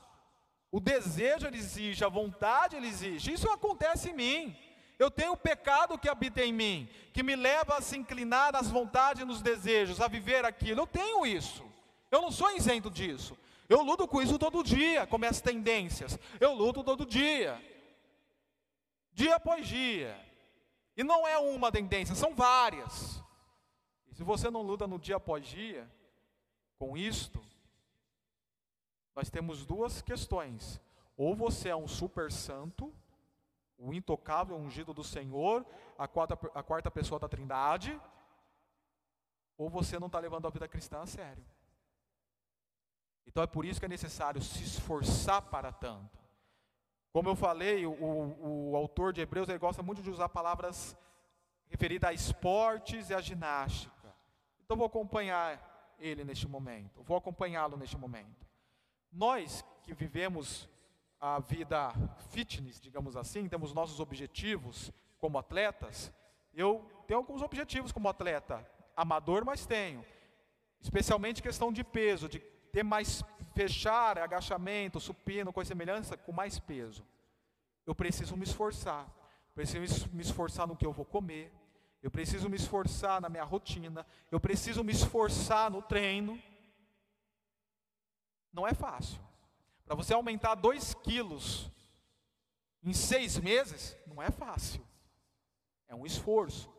O 0.70 0.82
desejo 0.82 1.48
ele 1.48 1.58
exige, 1.58 2.04
a 2.04 2.10
vontade 2.10 2.76
ele 2.76 2.88
exige. 2.88 3.32
Isso 3.32 3.50
acontece 3.50 4.10
em 4.10 4.14
mim. 4.14 4.58
Eu 5.00 5.10
tenho 5.10 5.32
o 5.32 5.38
pecado 5.38 5.98
que 5.98 6.10
habita 6.10 6.44
em 6.44 6.52
mim, 6.52 6.90
que 7.14 7.24
me 7.24 7.36
leva 7.36 7.78
a 7.78 7.82
se 7.82 7.98
inclinar 7.98 8.52
nas 8.52 8.70
vontades 8.70 9.22
e 9.22 9.26
nos 9.26 9.42
desejos, 9.42 10.02
a 10.02 10.10
viver 10.10 10.44
aquilo. 10.44 10.82
Eu 10.82 10.88
tenho 10.88 11.26
isso. 11.26 11.66
Eu 12.12 12.22
não 12.22 12.32
sou 12.32 12.52
isento 12.52 12.92
disso. 12.92 13.38
Eu 13.70 13.82
luto 13.82 14.08
com 14.08 14.22
isso 14.22 14.38
todo 14.38 14.64
dia, 14.64 15.08
com 15.08 15.18
minhas 15.18 15.40
tendências. 15.40 16.20
Eu 16.40 16.54
luto 16.54 16.84
todo 16.84 17.06
dia. 17.06 17.60
Dia 19.14 19.38
após 19.38 19.66
dia. 19.66 20.20
E 20.96 21.04
não 21.04 21.28
é 21.28 21.38
uma 21.38 21.72
tendência, 21.72 22.16
são 22.16 22.34
várias. 22.34 23.22
E 24.08 24.16
se 24.16 24.24
você 24.24 24.50
não 24.50 24.62
luta 24.62 24.88
no 24.88 24.98
dia 24.98 25.18
após 25.18 25.46
dia 25.46 25.90
com 26.78 26.96
isto, 26.98 27.44
nós 29.16 29.30
temos 29.30 29.66
duas 29.66 30.02
questões. 30.02 30.82
Ou 31.18 31.36
você 31.36 31.70
é 31.70 31.76
um 31.76 31.88
super 31.88 32.32
santo, 32.32 32.94
o 33.78 33.94
intocável 33.94 34.56
ungido 34.58 34.94
do 34.94 35.04
Senhor, 35.04 35.66
a 35.98 36.08
quarta, 36.08 36.34
a 36.54 36.64
quarta 36.64 36.92
pessoa 36.92 37.20
da 37.20 37.28
Trindade, 37.28 38.00
ou 39.58 39.70
você 39.70 39.98
não 40.00 40.08
está 40.08 40.20
levando 40.20 40.48
a 40.48 40.50
vida 40.50 40.68
cristã 40.68 41.02
a 41.02 41.06
sério. 41.06 41.44
Então 43.26 43.42
é 43.44 43.48
por 43.48 43.66
isso 43.66 43.80
que 43.80 43.86
é 43.86 43.90
necessário 43.90 44.42
se 44.42 44.64
esforçar 44.64 45.42
para 45.42 45.72
tanto. 45.72 46.25
Como 47.16 47.30
eu 47.30 47.36
falei, 47.38 47.86
o, 47.86 47.94
o, 47.94 48.76
autor 48.76 49.14
de 49.14 49.22
Hebreus 49.22 49.48
ele 49.48 49.58
gosta 49.58 49.82
muito 49.82 50.02
de 50.02 50.10
usar 50.10 50.28
palavras 50.28 50.98
referidas 51.70 52.10
a 52.10 52.14
esportes 52.14 53.10
e 53.10 53.14
a 53.14 53.22
ginástica. 53.22 54.14
Então 54.62 54.76
vou 54.76 54.86
acompanhar 54.86 55.96
ele 55.98 56.26
neste 56.26 56.46
momento, 56.46 57.02
vou 57.04 57.16
acompanhá-lo 57.16 57.78
neste 57.78 57.98
momento. 57.98 58.46
Nós 59.10 59.64
que 59.82 59.94
vivemos 59.94 60.68
a 61.18 61.40
vida 61.40 61.94
fitness, 62.32 62.82
digamos 62.82 63.16
assim, 63.16 63.48
temos 63.48 63.74
nossos 63.74 64.02
objetivos 64.02 64.92
como 65.18 65.38
atletas. 65.38 66.12
Eu 66.54 66.86
tenho 67.08 67.22
alguns 67.22 67.42
objetivos 67.42 67.94
como 67.94 68.10
atleta, 68.10 68.70
amador, 68.94 69.46
mas 69.46 69.66
tenho. 69.66 70.04
Especialmente 70.82 71.42
questão 71.42 71.72
de 71.72 71.82
peso, 71.82 72.28
de 72.28 72.42
ter 72.76 72.84
mais 72.84 73.24
fechar 73.54 74.20
agachamento, 74.20 75.00
supino, 75.00 75.54
coisa 75.54 75.70
semelhante, 75.70 76.18
com 76.18 76.34
mais 76.34 76.60
peso. 76.60 77.08
Eu 77.86 77.96
preciso 77.96 78.36
me 78.36 78.44
esforçar. 78.44 79.10
Preciso 79.54 80.10
me 80.12 80.22
esforçar 80.22 80.68
no 80.68 80.76
que 80.76 80.86
eu 80.86 80.92
vou 80.92 81.06
comer. 81.06 81.54
Eu 82.04 82.12
preciso 82.12 82.50
me 82.50 82.58
esforçar 82.58 83.22
na 83.22 83.30
minha 83.30 83.46
rotina. 83.46 84.06
Eu 84.30 84.42
preciso 84.42 84.84
me 84.84 84.92
esforçar 84.92 85.72
no 85.72 85.82
treino. 85.82 86.38
Não 88.52 88.68
é 88.68 88.74
fácil. 88.74 89.22
Para 89.86 89.96
você 89.96 90.14
aumentar 90.14 90.56
2 90.56 90.96
quilos 90.96 91.72
em 92.84 92.92
seis 92.92 93.38
meses, 93.38 93.98
não 94.06 94.22
é 94.22 94.30
fácil. 94.30 94.86
É 95.88 95.96
um 95.96 96.06
esforço. 96.06 96.70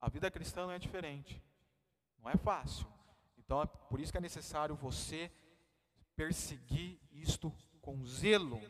A 0.00 0.08
vida 0.08 0.30
cristã 0.30 0.66
não 0.66 0.72
é 0.72 0.78
diferente. 0.78 1.42
Não 2.22 2.30
é 2.30 2.36
fácil. 2.36 2.86
Então 3.46 3.62
é 3.62 3.66
por 3.66 4.00
isso 4.00 4.10
que 4.12 4.18
é 4.18 4.20
necessário 4.20 4.74
você 4.74 5.30
perseguir 6.16 6.98
isto 7.12 7.52
com 7.80 8.04
zelo. 8.04 8.60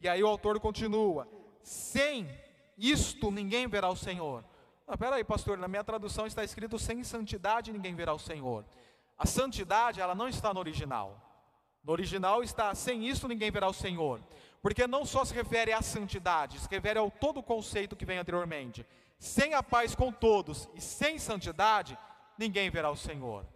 E 0.00 0.08
aí 0.08 0.22
o 0.22 0.26
autor 0.26 0.58
continua: 0.58 1.28
sem 1.62 2.28
isto 2.76 3.30
ninguém 3.30 3.68
verá 3.68 3.88
o 3.88 3.96
Senhor. 3.96 4.44
Ah, 4.86 4.98
peraí, 4.98 5.22
pastor, 5.22 5.56
na 5.56 5.68
minha 5.68 5.84
tradução 5.84 6.26
está 6.26 6.42
escrito: 6.42 6.76
sem 6.76 7.04
santidade 7.04 7.72
ninguém 7.72 7.94
verá 7.94 8.12
o 8.12 8.18
Senhor. 8.18 8.64
A 9.16 9.26
santidade, 9.26 10.00
ela 10.00 10.14
não 10.14 10.28
está 10.28 10.52
no 10.52 10.58
original. 10.60 11.22
No 11.84 11.92
original 11.92 12.42
está: 12.42 12.74
sem 12.74 13.08
isso 13.08 13.28
ninguém 13.28 13.52
verá 13.52 13.68
o 13.68 13.72
Senhor. 13.72 14.20
Porque 14.60 14.88
não 14.88 15.04
só 15.04 15.24
se 15.24 15.32
refere 15.32 15.72
à 15.72 15.80
santidade, 15.80 16.58
se 16.58 16.68
refere 16.68 16.98
ao 16.98 17.12
todo 17.12 17.38
o 17.38 17.42
conceito 17.44 17.94
que 17.94 18.04
vem 18.04 18.18
anteriormente. 18.18 18.84
Sem 19.20 19.54
a 19.54 19.62
paz 19.62 19.94
com 19.94 20.10
todos 20.10 20.68
e 20.74 20.80
sem 20.80 21.16
santidade, 21.16 21.96
ninguém 22.36 22.68
verá 22.68 22.90
o 22.90 22.96
Senhor. 22.96 23.46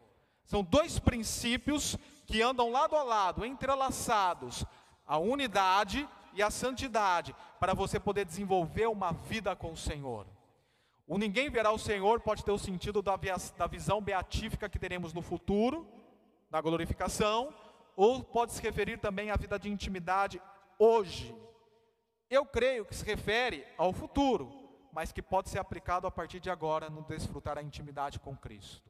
São 0.51 0.65
dois 0.65 0.99
princípios 0.99 1.97
que 2.27 2.43
andam 2.43 2.73
lado 2.73 2.97
a 2.97 3.05
lado, 3.05 3.47
entrelaçados: 3.47 4.65
a 5.07 5.17
unidade 5.17 6.09
e 6.33 6.43
a 6.43 6.51
santidade, 6.51 7.37
para 7.61 7.73
você 7.73 8.01
poder 8.01 8.25
desenvolver 8.25 8.89
uma 8.89 9.13
vida 9.13 9.55
com 9.55 9.71
o 9.71 9.77
Senhor. 9.77 10.27
O 11.07 11.19
ninguém 11.19 11.49
verá 11.51 11.71
o 11.71 11.79
Senhor 11.79 12.19
pode 12.19 12.45
ter 12.45 12.51
o 12.51 12.59
sentido 12.59 13.01
da, 13.01 13.17
da 13.57 13.67
visão 13.69 14.03
beatífica 14.03 14.69
que 14.69 14.77
teremos 14.77 15.13
no 15.13 15.23
futuro, 15.23 15.87
na 16.51 16.61
glorificação, 16.61 17.55
ou 17.95 18.25
pode 18.25 18.51
se 18.51 18.61
referir 18.61 18.99
também 18.99 19.31
à 19.31 19.37
vida 19.37 19.57
de 19.57 19.71
intimidade 19.71 20.43
hoje. 20.81 21.33
Eu 22.29 22.45
creio 22.45 22.85
que 22.85 22.95
se 22.97 23.05
refere 23.05 23.65
ao 23.79 23.93
futuro, 23.93 24.53
mas 24.93 25.13
que 25.13 25.23
pode 25.23 25.49
ser 25.49 25.61
aplicado 25.61 26.09
a 26.09 26.11
partir 26.11 26.41
de 26.41 26.51
agora 26.51 26.91
no 26.91 27.05
desfrutar 27.05 27.57
a 27.57 27.63
intimidade 27.63 28.19
com 28.19 28.37
Cristo. 28.37 28.90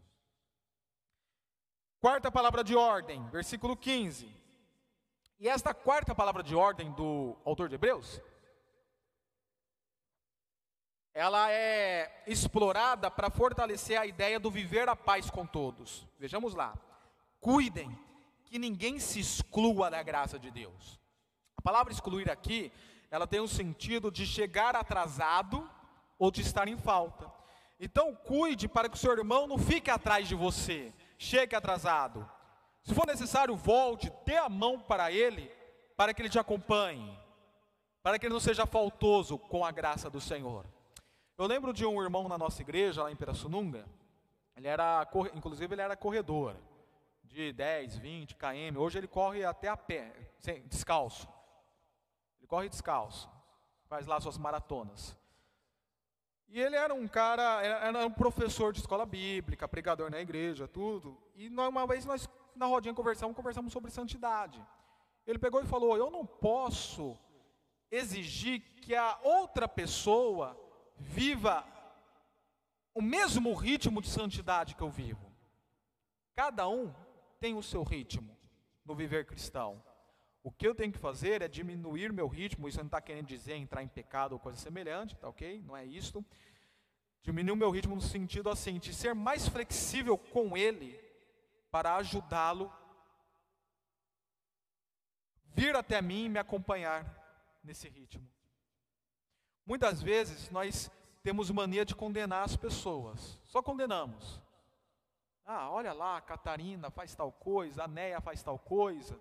Quarta 2.00 2.32
palavra 2.32 2.64
de 2.64 2.74
ordem, 2.74 3.28
versículo 3.28 3.76
15. 3.76 4.26
E 5.38 5.46
esta 5.46 5.74
quarta 5.74 6.14
palavra 6.14 6.42
de 6.42 6.54
ordem 6.54 6.90
do 6.92 7.36
autor 7.44 7.68
de 7.68 7.74
Hebreus, 7.74 8.22
ela 11.12 11.52
é 11.52 12.22
explorada 12.26 13.10
para 13.10 13.28
fortalecer 13.28 14.00
a 14.00 14.06
ideia 14.06 14.40
do 14.40 14.50
viver 14.50 14.88
a 14.88 14.96
paz 14.96 15.28
com 15.28 15.44
todos. 15.44 16.06
Vejamos 16.18 16.54
lá. 16.54 16.72
Cuidem 17.38 17.94
que 18.46 18.58
ninguém 18.58 18.98
se 18.98 19.20
exclua 19.20 19.90
da 19.90 20.02
graça 20.02 20.38
de 20.38 20.50
Deus. 20.50 20.98
A 21.54 21.60
palavra 21.60 21.92
excluir 21.92 22.30
aqui, 22.30 22.72
ela 23.10 23.26
tem 23.26 23.40
o 23.40 23.48
sentido 23.48 24.10
de 24.10 24.24
chegar 24.24 24.74
atrasado 24.74 25.70
ou 26.18 26.30
de 26.30 26.40
estar 26.40 26.66
em 26.66 26.78
falta. 26.78 27.30
Então, 27.78 28.14
cuide 28.14 28.66
para 28.68 28.88
que 28.88 28.96
o 28.96 28.98
seu 28.98 29.12
irmão 29.12 29.46
não 29.46 29.58
fique 29.58 29.90
atrás 29.90 30.26
de 30.26 30.34
você 30.34 30.94
chegue 31.20 31.54
atrasado. 31.54 32.26
Se 32.82 32.94
for 32.94 33.06
necessário, 33.06 33.54
volte, 33.54 34.10
dê 34.24 34.38
a 34.38 34.48
mão 34.48 34.80
para 34.80 35.12
ele, 35.12 35.52
para 35.94 36.14
que 36.14 36.22
ele 36.22 36.30
te 36.30 36.38
acompanhe, 36.38 37.14
para 38.02 38.18
que 38.18 38.24
ele 38.24 38.32
não 38.32 38.40
seja 38.40 38.64
faltoso 38.64 39.38
com 39.38 39.62
a 39.62 39.70
graça 39.70 40.08
do 40.08 40.18
Senhor. 40.18 40.64
Eu 41.36 41.46
lembro 41.46 41.74
de 41.74 41.84
um 41.84 42.02
irmão 42.02 42.26
na 42.26 42.38
nossa 42.38 42.62
igreja, 42.62 43.02
lá 43.02 43.12
em 43.12 43.16
Pirassununga, 43.16 43.86
ele 44.56 44.66
era, 44.66 45.06
inclusive 45.34 45.74
ele 45.74 45.82
era 45.82 45.94
corredor, 45.94 46.56
de 47.22 47.52
10, 47.52 47.98
20 47.98 48.34
km, 48.36 48.78
hoje 48.78 48.98
ele 48.98 49.06
corre 49.06 49.44
até 49.44 49.68
a 49.68 49.76
pé, 49.76 50.12
descalço. 50.66 51.28
Ele 52.38 52.46
corre 52.46 52.70
descalço, 52.70 53.28
faz 53.84 54.06
lá 54.06 54.18
suas 54.20 54.38
maratonas. 54.38 55.14
E 56.50 56.60
ele 56.60 56.74
era 56.74 56.92
um 56.92 57.06
cara, 57.06 57.62
era 57.62 58.04
um 58.04 58.10
professor 58.10 58.72
de 58.72 58.80
escola 58.80 59.06
bíblica, 59.06 59.68
pregador 59.68 60.10
na 60.10 60.20
igreja, 60.20 60.66
tudo. 60.66 61.16
E 61.36 61.48
uma 61.48 61.86
vez 61.86 62.04
nós, 62.04 62.28
na 62.56 62.66
rodinha, 62.66 62.92
conversamos, 62.92 63.36
conversamos 63.36 63.72
sobre 63.72 63.90
santidade. 63.90 64.60
Ele 65.24 65.38
pegou 65.38 65.62
e 65.62 65.66
falou: 65.66 65.96
Eu 65.96 66.10
não 66.10 66.26
posso 66.26 67.16
exigir 67.88 68.60
que 68.82 68.96
a 68.96 69.16
outra 69.22 69.68
pessoa 69.68 70.58
viva 70.96 71.64
o 72.92 73.00
mesmo 73.00 73.54
ritmo 73.54 74.02
de 74.02 74.08
santidade 74.08 74.74
que 74.74 74.82
eu 74.82 74.90
vivo. 74.90 75.30
Cada 76.34 76.68
um 76.68 76.92
tem 77.38 77.54
o 77.54 77.62
seu 77.62 77.84
ritmo 77.84 78.36
no 78.84 78.94
viver 78.94 79.24
cristão. 79.24 79.80
O 80.42 80.50
que 80.50 80.66
eu 80.66 80.74
tenho 80.74 80.92
que 80.92 80.98
fazer 80.98 81.42
é 81.42 81.48
diminuir 81.48 82.12
meu 82.12 82.26
ritmo, 82.26 82.66
isso 82.66 82.78
não 82.78 82.86
está 82.86 83.00
querendo 83.00 83.26
dizer 83.26 83.54
entrar 83.54 83.82
em 83.82 83.88
pecado 83.88 84.32
ou 84.32 84.38
coisa 84.38 84.58
semelhante, 84.58 85.16
tá 85.16 85.28
ok? 85.28 85.62
Não 85.66 85.76
é 85.76 85.84
isso. 85.84 86.24
Diminuir 87.22 87.56
meu 87.56 87.70
ritmo 87.70 87.94
no 87.94 88.00
sentido 88.00 88.48
assim, 88.48 88.78
de 88.78 88.94
ser 88.94 89.14
mais 89.14 89.46
flexível 89.46 90.16
com 90.16 90.56
ele, 90.56 90.98
para 91.70 91.96
ajudá-lo, 91.96 92.72
vir 95.44 95.76
até 95.76 96.00
mim 96.00 96.24
e 96.24 96.28
me 96.30 96.38
acompanhar 96.38 97.04
nesse 97.62 97.88
ritmo. 97.88 98.26
Muitas 99.66 100.00
vezes 100.00 100.48
nós 100.50 100.90
temos 101.22 101.50
mania 101.50 101.84
de 101.84 101.94
condenar 101.94 102.44
as 102.44 102.56
pessoas, 102.56 103.38
só 103.44 103.62
condenamos. 103.62 104.40
Ah, 105.44 105.70
olha 105.70 105.92
lá, 105.92 106.16
a 106.16 106.22
Catarina 106.22 106.90
faz 106.90 107.14
tal 107.14 107.30
coisa, 107.30 107.84
a 107.84 107.88
Neia 107.88 108.22
faz 108.22 108.42
tal 108.42 108.58
coisa 108.58 109.20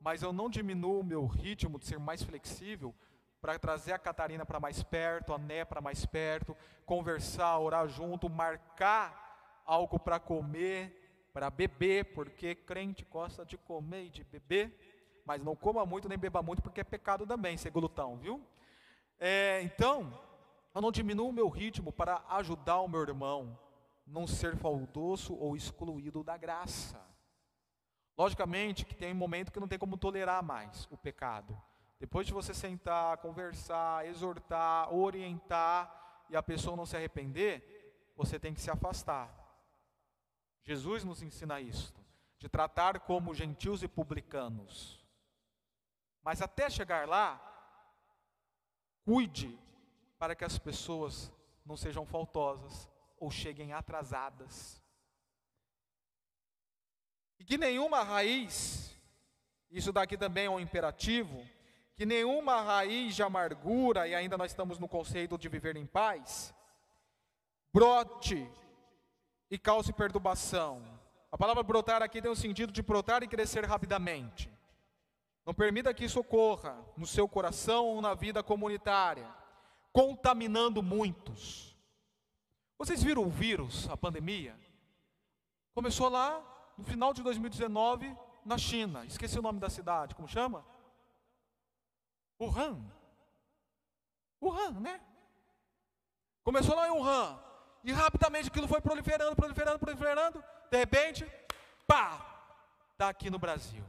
mas 0.00 0.22
eu 0.22 0.32
não 0.32 0.48
diminuo 0.48 1.00
o 1.00 1.04
meu 1.04 1.26
ritmo 1.26 1.78
de 1.78 1.86
ser 1.86 1.98
mais 1.98 2.22
flexível 2.22 2.94
para 3.40 3.58
trazer 3.58 3.92
a 3.92 3.98
Catarina 3.98 4.44
para 4.44 4.60
mais 4.60 4.82
perto, 4.82 5.32
a 5.32 5.38
Né 5.38 5.64
para 5.64 5.80
mais 5.80 6.04
perto, 6.06 6.56
conversar, 6.84 7.58
orar 7.58 7.88
junto, 7.88 8.28
marcar 8.28 9.62
algo 9.64 9.98
para 9.98 10.18
comer, 10.18 11.28
para 11.32 11.50
beber, 11.50 12.12
porque 12.14 12.54
crente 12.54 13.04
gosta 13.04 13.44
de 13.44 13.56
comer 13.56 14.06
e 14.06 14.10
de 14.10 14.24
beber, 14.24 15.22
mas 15.24 15.42
não 15.42 15.54
coma 15.54 15.86
muito 15.86 16.08
nem 16.08 16.18
beba 16.18 16.42
muito, 16.42 16.62
porque 16.62 16.80
é 16.80 16.84
pecado 16.84 17.26
também 17.26 17.56
ser 17.56 17.70
glutão, 17.70 18.16
viu? 18.16 18.42
É, 19.18 19.60
então, 19.62 20.12
eu 20.74 20.80
não 20.80 20.90
diminuo 20.90 21.28
o 21.28 21.32
meu 21.32 21.48
ritmo 21.48 21.92
para 21.92 22.22
ajudar 22.30 22.80
o 22.80 22.88
meu 22.88 23.02
irmão 23.02 23.58
não 24.06 24.26
ser 24.26 24.56
faltoso 24.56 25.34
ou 25.34 25.56
excluído 25.56 26.24
da 26.24 26.36
graça. 26.36 27.09
Logicamente 28.20 28.84
que 28.84 28.94
tem 28.94 29.12
um 29.12 29.16
momento 29.16 29.50
que 29.50 29.58
não 29.58 29.66
tem 29.66 29.78
como 29.78 29.96
tolerar 29.96 30.42
mais 30.42 30.86
o 30.90 30.96
pecado. 30.98 31.58
Depois 31.98 32.26
de 32.26 32.34
você 32.34 32.52
sentar, 32.52 33.16
conversar, 33.16 34.06
exortar, 34.06 34.92
orientar 34.92 36.26
e 36.28 36.36
a 36.36 36.42
pessoa 36.42 36.76
não 36.76 36.84
se 36.84 36.94
arrepender, 36.94 38.12
você 38.14 38.38
tem 38.38 38.52
que 38.52 38.60
se 38.60 38.70
afastar. 38.70 39.34
Jesus 40.62 41.02
nos 41.02 41.22
ensina 41.22 41.62
isso, 41.62 41.94
de 42.38 42.46
tratar 42.46 43.00
como 43.00 43.34
gentios 43.34 43.82
e 43.82 43.88
publicanos. 43.88 45.02
Mas 46.22 46.42
até 46.42 46.68
chegar 46.68 47.08
lá, 47.08 47.40
cuide 49.02 49.58
para 50.18 50.34
que 50.34 50.44
as 50.44 50.58
pessoas 50.58 51.32
não 51.64 51.74
sejam 51.74 52.04
faltosas 52.04 52.86
ou 53.18 53.30
cheguem 53.30 53.72
atrasadas. 53.72 54.79
E 57.40 57.44
que 57.44 57.56
nenhuma 57.56 58.02
raiz, 58.02 58.94
isso 59.70 59.92
daqui 59.92 60.16
também 60.18 60.44
é 60.44 60.50
um 60.50 60.60
imperativo, 60.60 61.42
que 61.96 62.04
nenhuma 62.04 62.60
raiz 62.60 63.16
de 63.16 63.22
amargura, 63.22 64.06
e 64.06 64.14
ainda 64.14 64.36
nós 64.36 64.50
estamos 64.50 64.78
no 64.78 64.86
conceito 64.86 65.38
de 65.38 65.48
viver 65.48 65.74
em 65.74 65.86
paz, 65.86 66.54
brote 67.72 68.46
e 69.50 69.58
cause 69.58 69.90
perturbação. 69.90 70.82
A 71.32 71.38
palavra 71.38 71.62
brotar 71.62 72.02
aqui 72.02 72.20
tem 72.20 72.30
o 72.30 72.36
sentido 72.36 72.72
de 72.72 72.82
brotar 72.82 73.22
e 73.22 73.28
crescer 73.28 73.64
rapidamente. 73.64 74.52
Não 75.46 75.54
permita 75.54 75.94
que 75.94 76.04
isso 76.04 76.20
ocorra 76.20 76.76
no 76.94 77.06
seu 77.06 77.26
coração 77.26 77.86
ou 77.86 78.02
na 78.02 78.12
vida 78.12 78.42
comunitária, 78.42 79.26
contaminando 79.92 80.82
muitos. 80.82 81.74
Vocês 82.78 83.02
viram 83.02 83.22
o 83.22 83.30
vírus, 83.30 83.88
a 83.88 83.96
pandemia? 83.96 84.54
Começou 85.74 86.10
lá 86.10 86.42
no 86.80 86.84
final 86.86 87.12
de 87.12 87.22
2019 87.22 88.16
na 88.44 88.56
China. 88.56 89.04
Esqueci 89.04 89.38
o 89.38 89.42
nome 89.42 89.60
da 89.60 89.68
cidade, 89.68 90.14
como 90.14 90.26
chama? 90.26 90.64
Wuhan. 92.40 92.82
Wuhan, 94.42 94.80
né? 94.80 94.98
Começou 96.42 96.74
lá 96.74 96.88
em 96.88 96.90
Wuhan. 96.90 97.38
E 97.84 97.92
rapidamente 97.92 98.48
aquilo 98.48 98.66
foi 98.66 98.80
proliferando, 98.80 99.36
proliferando, 99.36 99.78
proliferando. 99.78 100.44
De 100.70 100.78
repente, 100.78 101.30
pá! 101.86 102.26
Está 102.92 103.10
aqui 103.10 103.28
no 103.28 103.38
Brasil. 103.38 103.84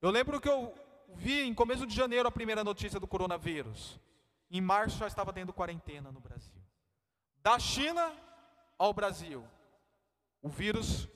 Eu 0.00 0.10
lembro 0.10 0.40
que 0.40 0.48
eu 0.48 0.74
vi 1.14 1.42
em 1.42 1.54
começo 1.54 1.86
de 1.86 1.94
janeiro 1.94 2.26
a 2.26 2.32
primeira 2.32 2.64
notícia 2.64 2.98
do 2.98 3.06
coronavírus. 3.06 4.00
Em 4.50 4.62
março 4.62 4.98
já 4.98 5.06
estava 5.06 5.32
tendo 5.32 5.52
quarentena 5.52 6.10
no 6.10 6.20
Brasil. 6.20 6.62
Da 7.42 7.58
China 7.58 8.12
ao 8.78 8.94
Brasil, 8.94 9.46
o 10.40 10.48
vírus 10.48 11.08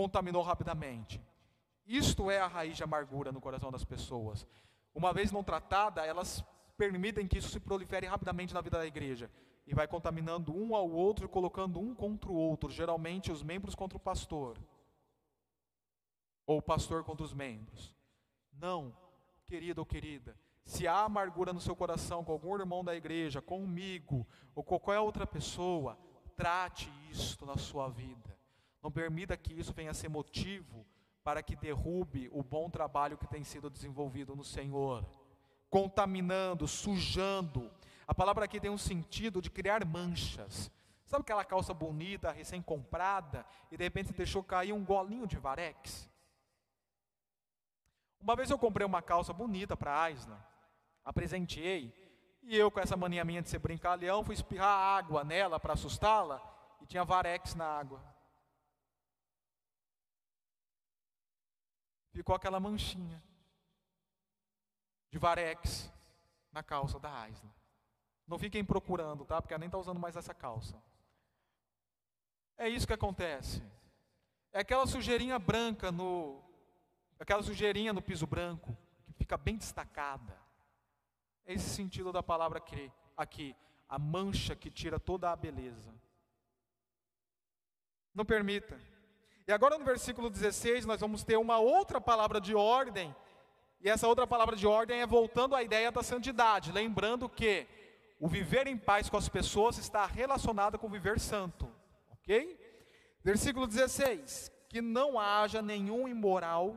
contaminou 0.00 0.40
rapidamente. 0.40 1.20
Isto 1.86 2.30
é 2.30 2.40
a 2.40 2.46
raiz 2.46 2.74
de 2.74 2.82
amargura 2.82 3.30
no 3.30 3.40
coração 3.40 3.70
das 3.70 3.84
pessoas. 3.84 4.46
Uma 4.94 5.12
vez 5.12 5.30
não 5.30 5.44
tratada, 5.44 6.06
elas 6.06 6.42
permitem 6.74 7.28
que 7.28 7.36
isso 7.36 7.50
se 7.50 7.60
prolifere 7.60 8.06
rapidamente 8.06 8.54
na 8.54 8.62
vida 8.62 8.78
da 8.78 8.86
igreja 8.86 9.30
e 9.66 9.74
vai 9.74 9.86
contaminando 9.86 10.56
um 10.56 10.74
ao 10.74 10.90
outro, 10.90 11.28
colocando 11.28 11.78
um 11.78 11.94
contra 11.94 12.30
o 12.30 12.34
outro, 12.34 12.70
geralmente 12.70 13.30
os 13.30 13.42
membros 13.42 13.74
contra 13.74 13.98
o 13.98 14.00
pastor, 14.00 14.56
ou 16.46 16.56
o 16.56 16.62
pastor 16.62 17.04
contra 17.04 17.22
os 17.22 17.34
membros. 17.34 17.94
Não, 18.54 18.96
querido 19.44 19.82
ou 19.82 19.86
querida, 19.86 20.34
se 20.64 20.88
há 20.88 21.04
amargura 21.04 21.52
no 21.52 21.60
seu 21.60 21.76
coração 21.76 22.24
com 22.24 22.32
algum 22.32 22.58
irmão 22.58 22.82
da 22.82 22.96
igreja, 22.96 23.42
comigo, 23.42 24.26
ou 24.54 24.64
com 24.64 24.78
qualquer 24.78 25.00
outra 25.00 25.26
pessoa, 25.26 25.98
trate 26.34 26.90
isto 27.10 27.44
na 27.44 27.58
sua 27.58 27.90
vida. 27.90 28.39
Não 28.82 28.90
permita 28.90 29.36
que 29.36 29.52
isso 29.52 29.72
venha 29.72 29.90
a 29.90 29.94
ser 29.94 30.08
motivo 30.08 30.86
para 31.22 31.42
que 31.42 31.54
derrube 31.54 32.28
o 32.32 32.42
bom 32.42 32.70
trabalho 32.70 33.18
que 33.18 33.26
tem 33.26 33.44
sido 33.44 33.68
desenvolvido 33.68 34.34
no 34.34 34.44
Senhor, 34.44 35.04
contaminando, 35.68 36.66
sujando. 36.66 37.70
A 38.06 38.14
palavra 38.14 38.44
aqui 38.44 38.58
tem 38.58 38.70
um 38.70 38.78
sentido 38.78 39.40
de 39.40 39.50
criar 39.50 39.84
manchas. 39.84 40.70
Sabe 41.04 41.22
aquela 41.22 41.44
calça 41.44 41.74
bonita, 41.74 42.30
recém-comprada, 42.30 43.44
e 43.70 43.76
de 43.76 43.82
repente 43.84 44.12
deixou 44.12 44.42
cair 44.42 44.72
um 44.72 44.84
golinho 44.84 45.26
de 45.26 45.36
varex? 45.36 46.08
Uma 48.20 48.36
vez 48.36 48.50
eu 48.50 48.58
comprei 48.58 48.86
uma 48.86 49.02
calça 49.02 49.32
bonita 49.32 49.76
para 49.76 49.92
a 49.92 50.02
Aisla, 50.02 50.46
apresentei, 51.04 51.92
e 52.42 52.56
eu 52.56 52.70
com 52.70 52.80
essa 52.80 52.96
mania 52.96 53.24
minha 53.24 53.42
de 53.42 53.48
ser 53.48 53.58
brincalhão, 53.58 54.24
fui 54.24 54.34
espirrar 54.34 54.96
água 54.98 55.24
nela 55.24 55.58
para 55.58 55.72
assustá-la, 55.72 56.40
e 56.80 56.86
tinha 56.86 57.04
varex 57.04 57.54
na 57.54 57.64
água. 57.64 58.09
Ficou 62.12 62.34
aquela 62.34 62.58
manchinha 62.58 63.22
de 65.10 65.18
varex 65.18 65.92
na 66.52 66.62
calça 66.62 66.98
da 66.98 67.20
Aisla. 67.20 67.50
Não 68.26 68.38
fiquem 68.38 68.64
procurando, 68.64 69.24
tá? 69.24 69.40
Porque 69.40 69.54
ela 69.54 69.60
nem 69.60 69.68
está 69.68 69.78
usando 69.78 69.98
mais 69.98 70.16
essa 70.16 70.34
calça. 70.34 70.80
É 72.56 72.68
isso 72.68 72.86
que 72.86 72.92
acontece. 72.92 73.62
É 74.52 74.60
aquela 74.60 74.86
sujeirinha 74.86 75.38
branca 75.38 75.90
no, 75.90 76.42
aquela 77.18 77.42
sujeirinha 77.42 77.92
no 77.92 78.02
piso 78.02 78.26
branco, 78.26 78.76
que 79.04 79.12
fica 79.12 79.36
bem 79.36 79.56
destacada. 79.56 80.36
É 81.44 81.52
esse 81.52 81.70
sentido 81.70 82.12
da 82.12 82.22
palavra 82.22 82.58
aqui, 82.58 82.90
aqui, 83.16 83.56
a 83.88 83.98
mancha 83.98 84.54
que 84.56 84.70
tira 84.70 84.98
toda 84.98 85.30
a 85.30 85.36
beleza. 85.36 85.94
Não 88.14 88.24
permita. 88.24 88.80
E 89.50 89.52
agora 89.52 89.76
no 89.76 89.84
versículo 89.84 90.30
16 90.30 90.86
nós 90.86 91.00
vamos 91.00 91.24
ter 91.24 91.36
uma 91.36 91.58
outra 91.58 92.00
palavra 92.00 92.40
de 92.40 92.54
ordem, 92.54 93.12
e 93.80 93.90
essa 93.90 94.06
outra 94.06 94.24
palavra 94.24 94.54
de 94.54 94.64
ordem 94.64 95.00
é 95.00 95.06
voltando 95.08 95.56
à 95.56 95.62
ideia 95.64 95.90
da 95.90 96.04
santidade, 96.04 96.70
lembrando 96.70 97.28
que 97.28 97.66
o 98.20 98.28
viver 98.28 98.68
em 98.68 98.78
paz 98.78 99.10
com 99.10 99.16
as 99.16 99.28
pessoas 99.28 99.76
está 99.76 100.06
relacionado 100.06 100.78
com 100.78 100.86
o 100.86 100.90
viver 100.90 101.18
santo, 101.18 101.68
ok? 102.12 102.56
Versículo 103.24 103.66
16: 103.66 104.52
que 104.68 104.80
não 104.80 105.18
haja 105.18 105.60
nenhum 105.60 106.06
imoral 106.06 106.76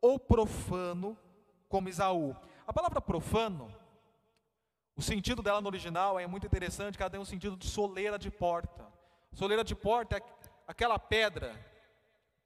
ou 0.00 0.18
profano 0.18 1.16
como 1.68 1.88
Isaú. 1.88 2.36
A 2.66 2.72
palavra 2.72 3.00
profano, 3.00 3.72
o 4.96 5.00
sentido 5.00 5.44
dela 5.44 5.60
no 5.60 5.68
original 5.68 6.18
é 6.18 6.26
muito 6.26 6.44
interessante, 6.44 6.96
que 6.96 7.04
ela 7.04 7.10
tem 7.10 7.20
um 7.20 7.24
sentido 7.24 7.56
de 7.56 7.68
soleira 7.68 8.18
de 8.18 8.32
porta. 8.32 8.84
Soleira 9.32 9.62
de 9.62 9.76
porta 9.76 10.16
é 10.16 10.22
aquela 10.66 10.98
pedra, 10.98 11.54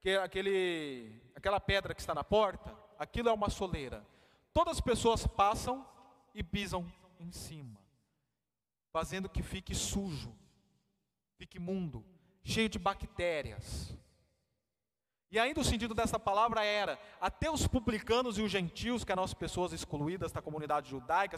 que 0.00 0.10
aquele, 0.16 1.20
aquela 1.34 1.60
pedra 1.60 1.94
que 1.94 2.00
está 2.00 2.14
na 2.14 2.24
porta, 2.24 2.76
aquilo 2.98 3.28
é 3.28 3.32
uma 3.32 3.50
soleira. 3.50 4.06
Todas 4.52 4.76
as 4.76 4.80
pessoas 4.80 5.26
passam 5.26 5.86
e 6.34 6.42
pisam 6.42 6.90
em 7.18 7.32
cima, 7.32 7.78
fazendo 8.92 9.28
que 9.28 9.42
fique 9.42 9.74
sujo, 9.74 10.34
fique 11.36 11.58
imundo, 11.58 12.04
cheio 12.42 12.68
de 12.68 12.78
bactérias. 12.78 13.96
E 15.30 15.38
ainda 15.38 15.60
o 15.60 15.64
sentido 15.64 15.94
dessa 15.94 16.18
palavra 16.18 16.64
era: 16.64 16.98
até 17.20 17.50
os 17.50 17.66
publicanos 17.66 18.38
e 18.38 18.42
os 18.42 18.50
gentios, 18.50 19.04
que 19.04 19.12
eram 19.12 19.22
as 19.22 19.34
pessoas 19.34 19.72
excluídas 19.72 20.32
da 20.32 20.40
comunidade 20.40 20.88
judaica, 20.88 21.36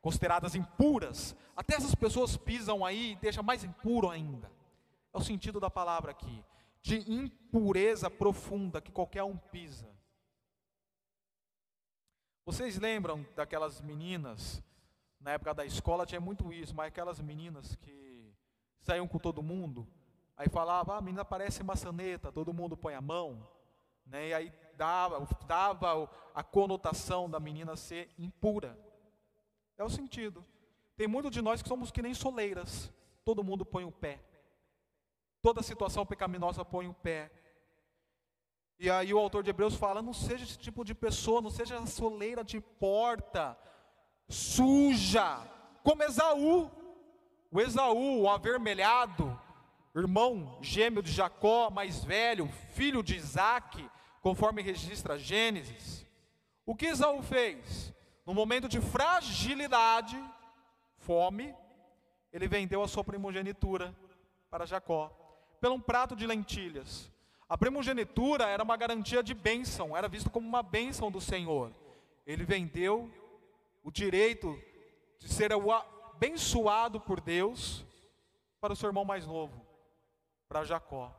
consideradas 0.00 0.54
impuras, 0.54 1.36
até 1.56 1.76
essas 1.76 1.94
pessoas 1.94 2.36
pisam 2.36 2.84
aí 2.84 3.12
e 3.12 3.16
deixam 3.16 3.42
mais 3.42 3.62
impuro 3.62 4.10
ainda. 4.10 4.50
É 5.12 5.18
o 5.18 5.22
sentido 5.22 5.60
da 5.60 5.70
palavra 5.70 6.10
aqui, 6.10 6.44
de 6.84 6.98
impureza 7.10 8.08
profunda 8.08 8.80
que 8.80 8.92
qualquer 8.92 9.24
um 9.24 9.36
pisa. 9.36 9.92
Vocês 12.46 12.78
lembram 12.78 13.26
daquelas 13.34 13.80
meninas, 13.80 14.62
na 15.18 15.32
época 15.32 15.52
da 15.52 15.66
escola 15.66 16.06
tinha 16.06 16.20
muito 16.20 16.52
isso, 16.52 16.76
mas 16.76 16.86
aquelas 16.86 17.18
meninas 17.20 17.74
que 17.74 18.32
saíam 18.82 19.08
com 19.08 19.18
todo 19.18 19.42
mundo, 19.42 19.88
Aí 20.36 20.48
falava, 20.48 20.94
ah, 20.94 20.98
a 20.98 21.00
menina 21.00 21.24
parece 21.24 21.62
maçaneta, 21.62 22.32
todo 22.32 22.52
mundo 22.52 22.76
põe 22.76 22.94
a 22.94 23.00
mão. 23.00 23.46
Né? 24.04 24.28
E 24.28 24.34
aí 24.34 24.52
dava, 24.76 25.26
dava 25.46 26.10
a 26.34 26.42
conotação 26.42 27.30
da 27.30 27.38
menina 27.38 27.76
ser 27.76 28.12
impura. 28.18 28.76
É 29.78 29.84
o 29.84 29.88
sentido. 29.88 30.44
Tem 30.96 31.06
muitos 31.06 31.30
de 31.30 31.40
nós 31.40 31.62
que 31.62 31.68
somos 31.68 31.90
que 31.90 32.02
nem 32.02 32.14
soleiras. 32.14 32.92
Todo 33.24 33.44
mundo 33.44 33.64
põe 33.64 33.84
o 33.84 33.92
pé. 33.92 34.20
Toda 35.44 35.62
situação 35.62 36.06
pecaminosa 36.06 36.64
põe 36.64 36.88
o 36.88 36.94
pé. 36.94 37.30
E 38.78 38.88
aí 38.88 39.12
o 39.12 39.18
autor 39.18 39.42
de 39.42 39.50
Hebreus 39.50 39.74
fala: 39.74 40.00
não 40.00 40.14
seja 40.14 40.42
esse 40.42 40.56
tipo 40.56 40.82
de 40.82 40.94
pessoa, 40.94 41.42
não 41.42 41.50
seja 41.50 41.76
a 41.78 41.84
soleira 41.84 42.42
de 42.42 42.62
porta, 42.62 43.54
suja, 44.26 45.38
como 45.82 46.02
Esaú. 46.02 46.70
O 47.50 47.60
Esaú, 47.60 48.22
o 48.22 48.30
avermelhado, 48.30 49.38
irmão 49.94 50.56
gêmeo 50.62 51.02
de 51.02 51.12
Jacó, 51.12 51.68
mais 51.68 52.02
velho, 52.02 52.48
filho 52.72 53.02
de 53.02 53.14
Isaac, 53.14 53.86
conforme 54.22 54.62
registra 54.62 55.18
Gênesis. 55.18 56.06
O 56.64 56.74
que 56.74 56.86
Esaú 56.86 57.22
fez? 57.22 57.92
No 58.24 58.32
momento 58.32 58.66
de 58.66 58.80
fragilidade, 58.80 60.18
fome, 60.96 61.54
ele 62.32 62.48
vendeu 62.48 62.82
a 62.82 62.88
sua 62.88 63.04
primogenitura 63.04 63.94
para 64.48 64.64
Jacó, 64.64 65.23
pelo 65.64 65.76
um 65.76 65.80
prato 65.80 66.14
de 66.14 66.26
lentilhas. 66.26 67.10
A 67.48 67.56
primogenitura 67.56 68.44
era 68.44 68.62
uma 68.62 68.76
garantia 68.76 69.22
de 69.22 69.32
bênção, 69.32 69.96
era 69.96 70.06
visto 70.06 70.28
como 70.28 70.46
uma 70.46 70.62
bênção 70.62 71.10
do 71.10 71.22
Senhor. 71.22 71.72
Ele 72.26 72.44
vendeu 72.44 73.10
o 73.82 73.90
direito 73.90 74.60
de 75.18 75.26
ser 75.26 75.52
abençoado 75.54 77.00
por 77.00 77.18
Deus 77.18 77.82
para 78.60 78.74
o 78.74 78.76
seu 78.76 78.90
irmão 78.90 79.06
mais 79.06 79.26
novo 79.26 79.66
para 80.46 80.64
Jacó. 80.64 81.10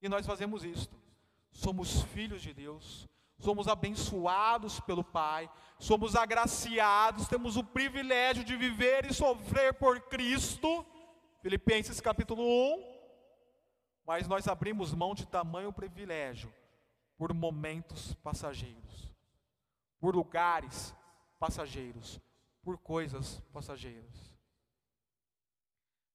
E 0.00 0.08
nós 0.08 0.24
fazemos 0.24 0.64
isto. 0.64 0.96
Somos 1.52 2.04
filhos 2.04 2.40
de 2.40 2.54
Deus, 2.54 3.06
somos 3.38 3.68
abençoados 3.68 4.80
pelo 4.80 5.04
Pai, 5.04 5.50
somos 5.78 6.16
agraciados, 6.16 7.28
temos 7.28 7.58
o 7.58 7.64
privilégio 7.64 8.42
de 8.42 8.56
viver 8.56 9.04
e 9.04 9.12
sofrer 9.12 9.74
por 9.74 10.00
Cristo. 10.08 10.86
Filipenses 11.42 12.00
capítulo 12.00 12.42
1. 12.42 12.93
Mas 14.04 14.28
nós 14.28 14.46
abrimos 14.48 14.92
mão 14.92 15.14
de 15.14 15.26
tamanho 15.26 15.72
privilégio 15.72 16.52
por 17.16 17.32
momentos 17.32 18.14
passageiros, 18.16 19.10
por 19.98 20.14
lugares 20.14 20.94
passageiros, 21.38 22.20
por 22.62 22.78
coisas 22.78 23.40
passageiras. 23.52 24.34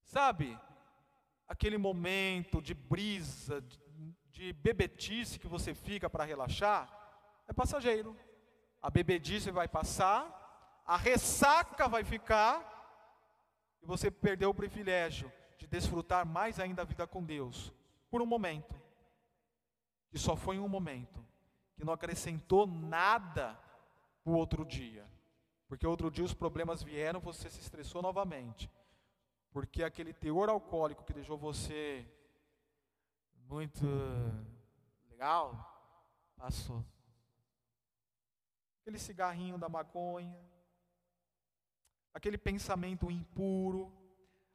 Sabe, 0.04 0.58
aquele 1.48 1.78
momento 1.78 2.62
de 2.62 2.74
brisa, 2.74 3.62
de, 3.62 3.80
de 4.32 4.54
bebetice 4.54 5.40
que 5.40 5.48
você 5.48 5.74
fica 5.74 6.10
para 6.10 6.24
relaxar, 6.24 6.90
é 7.48 7.54
passageiro. 7.54 8.16
A 8.82 8.90
bebedice 8.90 9.52
vai 9.52 9.68
passar, 9.68 10.84
a 10.86 10.96
ressaca 10.96 11.88
vai 11.88 12.04
ficar, 12.04 12.78
e 13.82 13.86
você 13.86 14.10
perdeu 14.10 14.50
o 14.50 14.54
privilégio 14.54 15.32
de 15.58 15.68
desfrutar 15.68 16.26
mais 16.26 16.60
ainda 16.60 16.84
a 16.84 16.86
vida 16.86 17.06
com 17.06 17.24
Deus, 17.24 17.74
por 18.10 18.22
um 18.22 18.26
momento, 18.26 18.76
que 20.10 20.18
só 20.18 20.36
foi 20.36 20.60
um 20.60 20.68
momento, 20.68 21.26
que 21.76 21.84
não 21.84 21.94
acrescentou 21.94 22.66
nada 22.66 23.58
para 24.24 24.34
o 24.34 24.36
outro 24.36 24.66
dia, 24.66 25.08
porque 25.68 25.86
outro 25.86 26.10
dia 26.10 26.24
os 26.24 26.34
problemas 26.34 26.82
vieram, 26.82 27.20
você 27.20 27.50
se 27.50 27.60
estressou 27.60 28.02
novamente, 28.02 28.70
porque 29.52 29.84
aquele 29.84 30.14
teor 30.14 30.50
alcoólico 30.50 31.04
que 31.04 31.14
deixou 31.14 31.38
você 31.38 32.06
muito 33.48 33.86
legal, 35.10 35.54
passou. 36.36 36.86
Aquele 38.82 38.98
cigarrinho 38.98 39.58
da 39.58 39.68
maconha, 39.68 40.40
aquele 42.14 42.38
pensamento 42.38 43.12
impuro, 43.12 43.92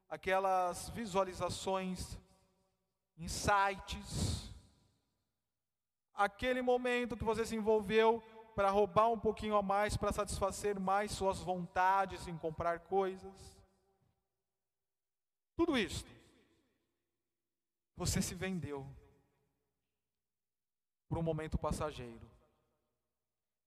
aquelas 0.08 0.88
visualizações, 0.90 2.18
insights, 3.16 4.52
aquele 6.14 6.62
momento 6.62 7.16
que 7.16 7.24
você 7.24 7.44
se 7.44 7.56
envolveu 7.56 8.22
para 8.54 8.70
roubar 8.70 9.10
um 9.10 9.18
pouquinho 9.18 9.56
a 9.56 9.62
mais, 9.62 9.96
para 9.96 10.12
satisfazer 10.12 10.78
mais 10.78 11.10
suas 11.10 11.40
vontades 11.40 12.28
em 12.28 12.36
comprar 12.36 12.80
coisas. 12.80 13.58
Tudo 15.56 15.76
isso. 15.76 16.04
Você 17.96 18.20
se 18.20 18.34
vendeu 18.34 18.86
por 21.08 21.18
um 21.18 21.22
momento 21.22 21.56
passageiro 21.56 22.28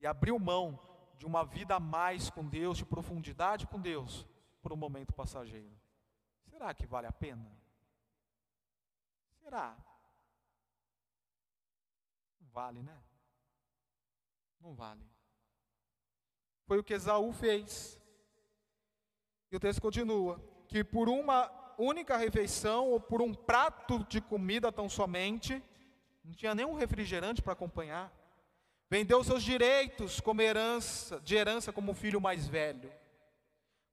e 0.01 0.07
abriu 0.07 0.37
mão 0.37 0.79
de 1.17 1.25
uma 1.25 1.43
vida 1.43 1.75
a 1.75 1.79
mais 1.79 2.29
com 2.29 2.45
Deus, 2.45 2.77
de 2.77 2.85
profundidade 2.85 3.65
com 3.65 3.79
Deus, 3.79 4.27
por 4.61 4.71
um 4.71 4.75
momento 4.75 5.13
passageiro. 5.13 5.75
Será 6.49 6.73
que 6.73 6.85
vale 6.85 7.07
a 7.07 7.11
pena? 7.11 7.49
Será? 9.47 9.77
Não 12.41 12.49
vale, 12.49 12.83
né? 12.83 13.01
Não 14.59 14.75
vale. 14.75 15.09
Foi 16.65 16.77
o 16.77 16.83
que 16.83 16.93
Esaú 16.93 17.31
fez. 17.31 17.97
E 19.49 19.55
o 19.55 19.59
texto 19.59 19.81
continua: 19.81 20.37
que 20.67 20.83
por 20.83 21.07
uma 21.07 21.49
única 21.77 22.17
refeição 22.17 22.89
ou 22.89 22.99
por 22.99 23.21
um 23.21 23.33
prato 23.33 24.03
de 24.09 24.19
comida 24.19 24.69
tão 24.69 24.89
somente, 24.89 25.63
não 26.25 26.33
tinha 26.33 26.53
nenhum 26.53 26.73
refrigerante 26.73 27.41
para 27.41 27.53
acompanhar, 27.53 28.11
Vendeu 28.89 29.21
seus 29.21 29.43
direitos 29.43 30.21
como 30.21 30.41
herança, 30.41 31.19
de 31.19 31.35
herança 31.35 31.73
como 31.73 31.93
filho 31.93 32.21
mais 32.21 32.47
velho. 32.47 32.89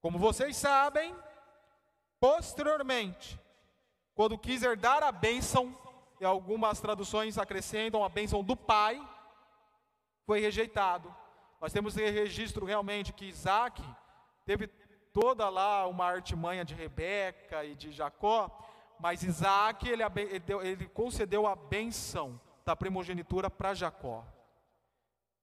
Como 0.00 0.20
vocês 0.20 0.56
sabem, 0.56 1.16
posteriormente, 2.20 3.36
quando 4.14 4.38
quis 4.38 4.62
herdar 4.62 5.02
a 5.02 5.12
bênção, 5.12 5.76
e 6.20 6.24
algumas 6.24 6.80
traduções 6.80 7.38
acrescentam 7.38 8.04
a 8.04 8.08
bênção 8.08 8.42
do 8.42 8.56
pai, 8.56 9.00
foi 10.24 10.40
rejeitado. 10.40 11.14
Nós 11.60 11.72
temos 11.72 11.94
registro 11.94 12.64
realmente 12.64 13.12
que 13.12 13.26
Isaac 13.26 13.82
teve 14.44 14.68
toda 15.12 15.48
lá 15.48 15.86
uma 15.86 16.06
artimanha 16.06 16.64
de 16.64 16.74
Rebeca 16.74 17.64
e 17.64 17.74
de 17.74 17.92
Jacó, 17.92 18.50
mas 18.98 19.22
Isaac 19.22 19.88
ele, 19.88 20.02
ele 20.62 20.86
concedeu 20.88 21.46
a 21.46 21.56
bênção 21.56 22.40
da 22.64 22.74
primogenitura 22.76 23.50
para 23.50 23.74
Jacó. 23.74 24.24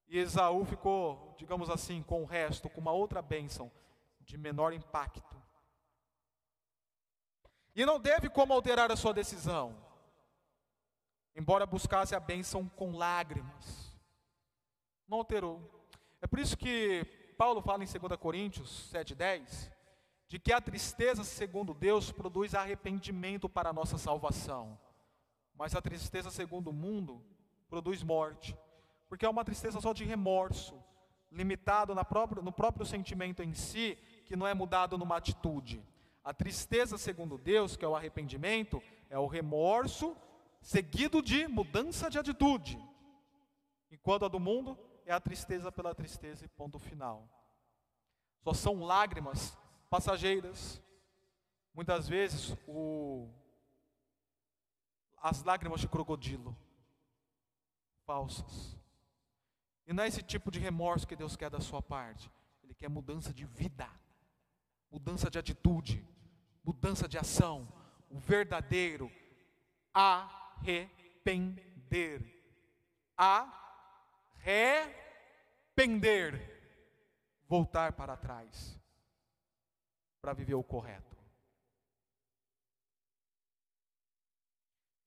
E 0.07 0.17
Esaú 0.17 0.65
ficou, 0.65 1.33
digamos 1.37 1.69
assim, 1.69 2.03
com 2.03 2.21
o 2.21 2.25
resto, 2.25 2.69
com 2.69 2.81
uma 2.81 2.91
outra 2.91 3.21
bênção 3.21 3.71
de 4.19 4.37
menor 4.37 4.73
impacto. 4.73 5.40
E 7.75 7.85
não 7.85 7.99
teve 7.99 8.29
como 8.29 8.53
alterar 8.53 8.91
a 8.91 8.95
sua 8.95 9.13
decisão, 9.13 9.75
embora 11.35 11.65
buscasse 11.65 12.13
a 12.15 12.19
bênção 12.19 12.67
com 12.67 12.95
lágrimas. 12.95 13.95
Não 15.07 15.19
alterou. 15.19 15.61
É 16.21 16.27
por 16.27 16.39
isso 16.39 16.57
que 16.57 17.03
Paulo 17.37 17.61
fala 17.61 17.83
em 17.83 17.87
2 17.87 18.19
Coríntios 18.19 18.91
7,10, 18.91 19.71
de 20.27 20.39
que 20.39 20.53
a 20.53 20.61
tristeza, 20.61 21.23
segundo 21.23 21.73
Deus, 21.73 22.11
produz 22.11 22.53
arrependimento 22.55 23.49
para 23.49 23.69
a 23.69 23.73
nossa 23.73 23.97
salvação, 23.97 24.79
mas 25.55 25.75
a 25.75 25.81
tristeza, 25.81 26.29
segundo 26.29 26.69
o 26.69 26.73
mundo, 26.73 27.23
produz 27.69 28.03
morte 28.03 28.55
porque 29.11 29.25
é 29.25 29.29
uma 29.29 29.43
tristeza 29.43 29.81
só 29.81 29.91
de 29.91 30.05
remorso, 30.05 30.81
limitado 31.29 31.93
próprio, 32.05 32.41
no 32.41 32.49
próprio 32.49 32.85
sentimento 32.85 33.43
em 33.43 33.53
si, 33.53 33.97
que 34.25 34.37
não 34.37 34.47
é 34.47 34.53
mudado 34.53 34.97
numa 34.97 35.17
atitude. 35.17 35.83
A 36.23 36.33
tristeza, 36.33 36.97
segundo 36.97 37.37
Deus, 37.37 37.75
que 37.75 37.83
é 37.83 37.87
o 37.87 37.95
arrependimento, 37.95 38.81
é 39.09 39.17
o 39.17 39.27
remorso 39.27 40.15
seguido 40.61 41.21
de 41.21 41.47
mudança 41.47 42.09
de 42.09 42.19
atitude. 42.19 42.77
Enquanto 43.89 44.25
a 44.25 44.27
do 44.27 44.39
mundo 44.39 44.77
é 45.05 45.11
a 45.11 45.19
tristeza 45.19 45.71
pela 45.71 45.95
tristeza 45.95 46.45
e 46.45 46.47
ponto 46.47 46.77
final. 46.77 47.27
Só 48.43 48.53
são 48.53 48.81
lágrimas 48.81 49.57
passageiras. 49.89 50.81
Muitas 51.73 52.07
vezes 52.07 52.55
o, 52.67 53.29
as 55.17 55.43
lágrimas 55.43 55.81
de 55.81 55.87
crocodilo 55.87 56.55
falsas. 58.05 58.77
E 59.85 59.93
não 59.93 60.03
é 60.03 60.07
esse 60.07 60.21
tipo 60.21 60.51
de 60.51 60.59
remorso 60.59 61.07
que 61.07 61.15
Deus 61.15 61.35
quer 61.35 61.49
da 61.49 61.59
sua 61.59 61.81
parte. 61.81 62.31
Ele 62.63 62.73
quer 62.73 62.89
mudança 62.89 63.33
de 63.33 63.45
vida, 63.45 63.89
mudança 64.91 65.29
de 65.29 65.39
atitude, 65.39 66.05
mudança 66.63 67.07
de 67.07 67.17
ação. 67.17 67.67
O 68.09 68.19
verdadeiro 68.19 69.09
arrepender. 69.93 70.91
Arrepender. 73.17 73.71
Voltar 77.47 77.93
para 77.93 78.17
trás 78.17 78.79
para 80.21 80.33
viver 80.33 80.53
o 80.53 80.63
correto. 80.63 81.17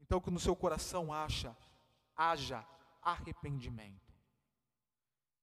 Então, 0.00 0.20
que 0.20 0.30
no 0.30 0.40
seu 0.40 0.54
coração 0.56 1.12
acha, 1.12 1.56
haja 2.16 2.66
arrependimento. 3.00 4.12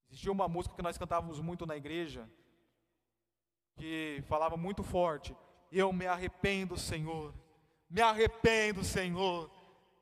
Existia 0.08 0.30
uma 0.30 0.46
música 0.46 0.76
que 0.76 0.82
nós 0.82 0.98
cantávamos 0.98 1.40
muito 1.40 1.64
na 1.64 1.76
igreja, 1.76 2.30
que 3.76 4.22
falava 4.26 4.56
muito 4.56 4.82
forte: 4.82 5.36
Eu 5.70 5.92
me 5.92 6.06
arrependo, 6.06 6.76
Senhor, 6.76 7.34
me 7.88 8.00
arrependo, 8.00 8.84
Senhor, 8.84 9.50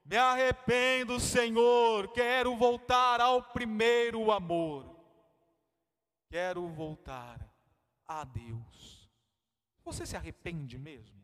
me 0.05 0.17
arrependo, 0.17 1.21
Senhor, 1.21 2.09
quero 2.13 2.57
voltar 2.57 3.21
ao 3.21 3.43
primeiro 3.43 4.31
amor, 4.31 4.97
quero 6.29 6.67
voltar 6.69 7.41
a 8.07 8.25
Deus. 8.25 9.09
Você 9.85 10.07
se 10.07 10.17
arrepende 10.17 10.79
mesmo? 10.79 11.21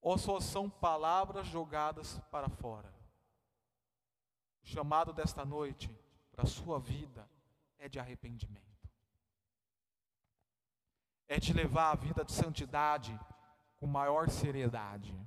Ou 0.00 0.18
só 0.18 0.40
são 0.40 0.68
palavras 0.68 1.46
jogadas 1.46 2.18
para 2.30 2.48
fora? 2.48 2.92
O 4.64 4.66
chamado 4.66 5.12
desta 5.12 5.44
noite 5.44 5.90
para 6.32 6.44
a 6.44 6.46
sua 6.46 6.78
vida 6.80 7.28
é 7.78 7.88
de 7.88 7.98
arrependimento. 8.00 8.71
É 11.32 11.40
de 11.40 11.54
levar 11.54 11.92
a 11.92 11.94
vida 11.94 12.22
de 12.26 12.30
santidade 12.30 13.18
com 13.78 13.86
maior 13.86 14.28
seriedade. 14.28 15.18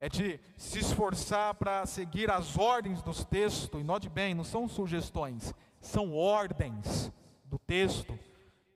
É 0.00 0.08
de 0.08 0.40
se 0.56 0.80
esforçar 0.80 1.54
para 1.54 1.86
seguir 1.86 2.28
as 2.28 2.58
ordens 2.58 3.00
dos 3.00 3.24
textos, 3.24 3.80
e 3.80 3.84
note 3.84 4.08
bem, 4.08 4.34
não 4.34 4.42
são 4.42 4.66
sugestões, 4.66 5.54
são 5.80 6.16
ordens 6.16 7.12
do 7.44 7.60
texto 7.60 8.18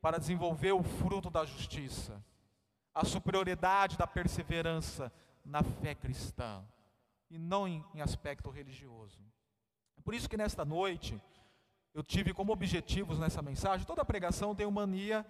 para 0.00 0.16
desenvolver 0.16 0.70
o 0.70 0.84
fruto 0.84 1.28
da 1.28 1.44
justiça, 1.44 2.24
a 2.94 3.04
superioridade 3.04 3.98
da 3.98 4.06
perseverança 4.06 5.12
na 5.44 5.64
fé 5.64 5.92
cristã, 5.92 6.64
e 7.28 7.36
não 7.36 7.66
em, 7.66 7.84
em 7.96 8.00
aspecto 8.00 8.48
religioso. 8.48 9.18
É 9.98 10.00
por 10.02 10.14
isso 10.14 10.28
que 10.28 10.36
nesta 10.36 10.64
noite, 10.64 11.20
eu 11.92 12.04
tive 12.04 12.32
como 12.32 12.52
objetivos 12.52 13.18
nessa 13.18 13.42
mensagem, 13.42 13.84
toda 13.84 14.04
pregação 14.04 14.54
tem 14.54 14.68
uma 14.68 14.86
mania 14.86 15.26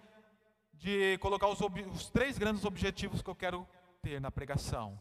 de 0.77 1.17
colocar 1.19 1.47
os, 1.47 1.59
os, 1.93 2.09
três 2.09 2.37
grandes 2.37 2.65
objetivos 2.65 3.21
que 3.21 3.29
eu 3.29 3.35
quero 3.35 3.67
ter 4.01 4.19
na 4.19 4.29
pregação, 4.29 4.99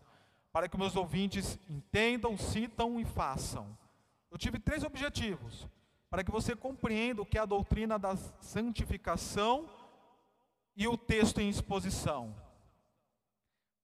para 0.53 0.69
que 0.69 0.77
meus 0.77 0.97
ouvintes 0.97 1.59
entendam, 1.69 2.37
citam 2.37 3.01
e 3.01 3.05
façam. 3.05 3.77
Eu 4.31 4.39
tive 4.39 4.59
três 4.59 4.85
objetivos, 4.85 5.69
para 6.09 6.23
que 6.23 6.31
você 6.31 6.55
compreenda 6.55 7.23
o 7.23 7.27
que 7.27 7.39
é 7.39 7.41
a 7.41 7.47
doutrina 7.47 7.99
da 7.99 8.17
santificação 8.17 9.69
e 10.77 10.87
o 10.89 10.97
texto 10.97 11.41
em 11.41 11.49
exposição. 11.49 12.35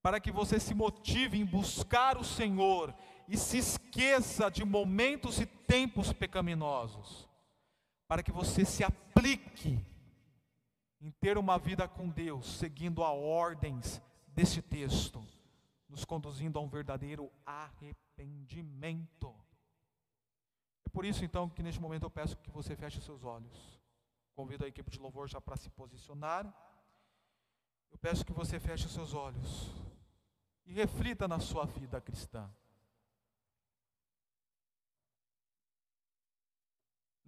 para 0.01 0.19
que 0.19 0.31
você 0.31 0.59
se 0.59 0.73
motive 0.73 1.39
em 1.39 1.45
buscar 1.45 2.17
o 2.17 2.23
Senhor 2.23 2.91
e 3.27 3.37
se 3.37 3.59
esqueça 3.59 4.49
de 4.49 4.65
momentos 4.65 5.39
e 5.39 5.45
tempos 5.45 6.11
pecaminosos, 6.11 7.29
para 8.07 8.23
que 8.23 8.31
você 8.31 8.65
se 8.65 8.83
aplique 8.83 9.79
em 11.01 11.09
ter 11.09 11.37
uma 11.37 11.57
vida 11.57 11.87
com 11.87 12.07
Deus, 12.07 12.45
seguindo 12.57 13.03
as 13.03 13.17
ordens 13.17 13.99
desse 14.27 14.61
texto, 14.61 15.25
nos 15.89 16.05
conduzindo 16.05 16.59
a 16.59 16.61
um 16.61 16.69
verdadeiro 16.69 17.31
arrependimento. 17.43 19.35
É 20.85 20.89
por 20.89 21.03
isso 21.03 21.25
então 21.25 21.49
que 21.49 21.63
neste 21.63 21.81
momento 21.81 22.03
eu 22.03 22.09
peço 22.09 22.37
que 22.37 22.51
você 22.51 22.75
feche 22.75 23.01
seus 23.01 23.23
olhos. 23.23 23.81
Convido 24.35 24.63
a 24.63 24.67
equipe 24.67 24.91
de 24.91 24.99
louvor 24.99 25.27
já 25.27 25.41
para 25.41 25.57
se 25.57 25.69
posicionar. 25.71 26.45
Eu 27.91 27.97
peço 27.97 28.23
que 28.23 28.31
você 28.31 28.59
feche 28.59 28.87
seus 28.87 29.13
olhos 29.13 29.71
e 30.65 30.71
reflita 30.71 31.27
na 31.27 31.39
sua 31.39 31.65
vida 31.65 31.99
cristã. 31.99 32.49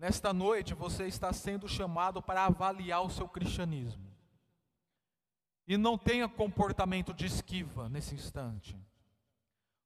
Nesta 0.03 0.33
noite 0.33 0.73
você 0.73 1.07
está 1.07 1.31
sendo 1.31 1.65
chamado 1.65 2.21
para 2.21 2.43
avaliar 2.43 3.05
o 3.05 3.09
seu 3.09 3.25
cristianismo. 3.25 4.05
E 5.65 5.77
não 5.77 5.97
tenha 5.97 6.27
comportamento 6.27 7.13
de 7.13 7.25
esquiva 7.25 7.87
nesse 7.87 8.13
instante. 8.13 8.77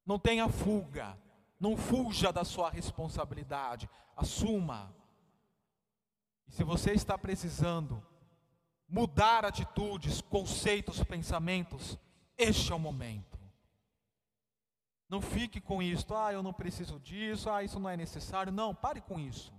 Não 0.04 0.18
tenha 0.18 0.48
fuga. 0.48 1.16
Não 1.60 1.76
fuja 1.76 2.32
da 2.32 2.42
sua 2.44 2.68
responsabilidade. 2.68 3.88
Assuma. 4.16 4.92
E 6.48 6.50
se 6.50 6.64
você 6.64 6.94
está 6.94 7.16
precisando 7.16 8.04
mudar 8.88 9.44
atitudes, 9.44 10.20
conceitos, 10.20 11.00
pensamentos, 11.04 11.96
este 12.36 12.72
é 12.72 12.74
o 12.74 12.80
momento. 12.80 13.38
Não 15.08 15.22
fique 15.22 15.60
com 15.60 15.80
isso, 15.80 16.12
ah, 16.12 16.32
eu 16.32 16.42
não 16.42 16.52
preciso 16.52 16.98
disso, 16.98 17.48
ah, 17.48 17.62
isso 17.62 17.78
não 17.78 17.88
é 17.88 17.96
necessário. 17.96 18.52
Não, 18.52 18.74
pare 18.74 19.00
com 19.00 19.20
isso. 19.20 19.56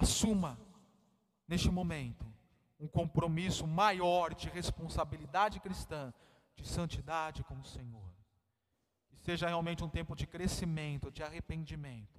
Assuma, 0.00 0.58
neste 1.46 1.70
momento, 1.70 2.24
um 2.78 2.88
compromisso 2.88 3.66
maior 3.66 4.34
de 4.34 4.48
responsabilidade 4.48 5.60
cristã, 5.60 6.10
de 6.56 6.66
santidade 6.66 7.44
com 7.44 7.60
o 7.60 7.64
Senhor. 7.64 8.10
Que 9.10 9.18
seja 9.18 9.46
realmente 9.46 9.84
um 9.84 9.90
tempo 9.90 10.16
de 10.16 10.26
crescimento, 10.26 11.10
de 11.10 11.22
arrependimento. 11.22 12.18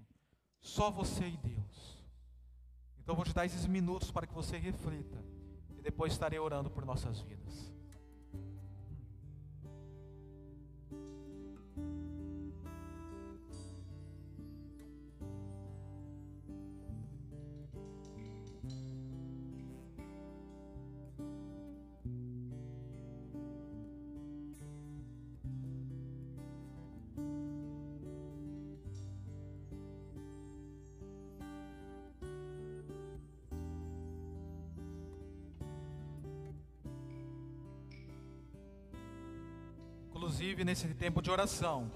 Só 0.60 0.92
você 0.92 1.28
e 1.28 1.38
Deus. 1.38 1.98
Então 3.00 3.16
vou 3.16 3.26
te 3.26 3.34
dar 3.34 3.48
esses 3.48 3.66
minutos 3.66 4.12
para 4.12 4.28
que 4.28 4.34
você 4.34 4.60
reflita. 4.60 5.18
E 5.76 5.82
depois 5.82 6.12
estarei 6.12 6.38
orando 6.38 6.70
por 6.70 6.86
nossas 6.86 7.20
vidas. 7.22 7.71
Inclusive 40.52 40.66
nesse 40.66 40.88
tempo 40.94 41.22
de 41.22 41.32
oração, 41.32 41.90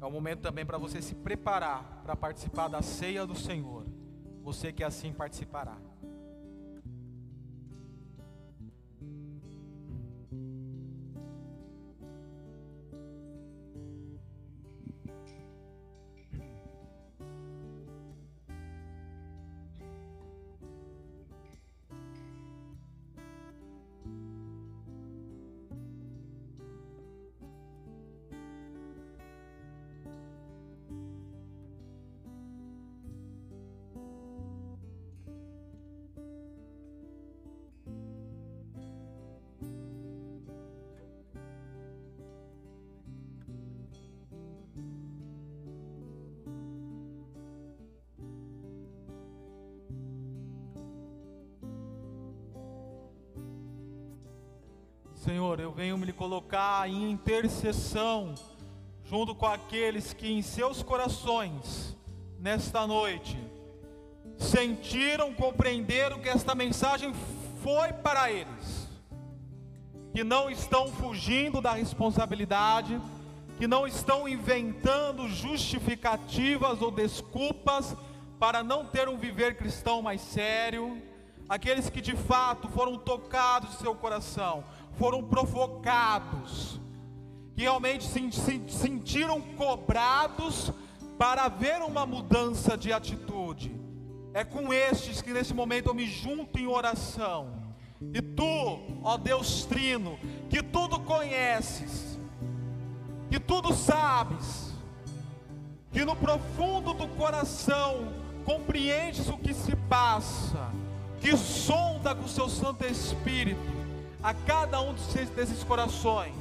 é 0.00 0.06
um 0.06 0.10
momento 0.10 0.40
também 0.40 0.64
para 0.64 0.78
você 0.78 1.02
se 1.02 1.14
preparar 1.14 2.02
para 2.04 2.14
participar 2.14 2.68
da 2.68 2.80
ceia 2.80 3.26
do 3.26 3.34
Senhor. 3.34 3.84
Você 4.42 4.72
que 4.72 4.84
assim 4.84 5.12
participará. 5.12 5.76
Senhor, 55.26 55.58
eu 55.58 55.72
venho 55.72 55.98
me 55.98 56.12
colocar 56.12 56.88
em 56.88 57.10
intercessão 57.10 58.32
junto 59.04 59.34
com 59.34 59.44
aqueles 59.44 60.12
que 60.12 60.30
em 60.30 60.40
seus 60.40 60.84
corações, 60.84 61.96
nesta 62.38 62.86
noite, 62.86 63.36
sentiram, 64.38 65.34
compreenderam 65.34 66.20
que 66.20 66.28
esta 66.28 66.54
mensagem 66.54 67.12
foi 67.60 67.92
para 67.92 68.30
eles, 68.30 68.88
que 70.14 70.22
não 70.22 70.48
estão 70.48 70.92
fugindo 70.92 71.60
da 71.60 71.72
responsabilidade, 71.72 73.00
que 73.58 73.66
não 73.66 73.84
estão 73.84 74.28
inventando 74.28 75.28
justificativas 75.28 76.80
ou 76.80 76.92
desculpas 76.92 77.96
para 78.38 78.62
não 78.62 78.86
ter 78.86 79.08
um 79.08 79.16
viver 79.16 79.56
cristão 79.56 80.00
mais 80.02 80.20
sério, 80.20 81.02
aqueles 81.48 81.90
que 81.90 82.00
de 82.00 82.14
fato 82.14 82.68
foram 82.68 82.96
tocados 82.96 83.74
em 83.74 83.78
seu 83.78 83.94
coração, 83.96 84.62
foram 84.98 85.22
provocados, 85.22 86.80
que 87.54 87.62
realmente 87.62 88.04
se, 88.04 88.32
se 88.32 88.62
sentiram 88.68 89.40
cobrados 89.40 90.72
para 91.18 91.48
ver 91.48 91.80
uma 91.82 92.04
mudança 92.04 92.76
de 92.76 92.92
atitude. 92.92 93.74
É 94.34 94.44
com 94.44 94.72
estes 94.72 95.22
que 95.22 95.32
nesse 95.32 95.54
momento 95.54 95.88
eu 95.88 95.94
me 95.94 96.06
junto 96.06 96.58
em 96.58 96.66
oração. 96.66 97.64
E 98.12 98.20
tu, 98.20 98.80
ó 99.02 99.16
Deus 99.16 99.64
Trino, 99.64 100.18
que 100.50 100.62
tudo 100.62 101.00
conheces, 101.00 102.18
que 103.30 103.40
tudo 103.40 103.72
sabes, 103.72 104.74
que 105.90 106.04
no 106.04 106.14
profundo 106.14 106.92
do 106.92 107.08
coração 107.08 108.12
compreendes 108.44 109.28
o 109.28 109.38
que 109.38 109.54
se 109.54 109.74
passa, 109.74 110.70
que 111.20 111.34
sonda 111.36 112.14
com 112.14 112.26
o 112.26 112.28
seu 112.28 112.50
Santo 112.50 112.84
Espírito 112.84 113.75
a 114.26 114.34
cada 114.34 114.80
um 114.80 114.92
desses 115.36 115.62
corações 115.62 116.34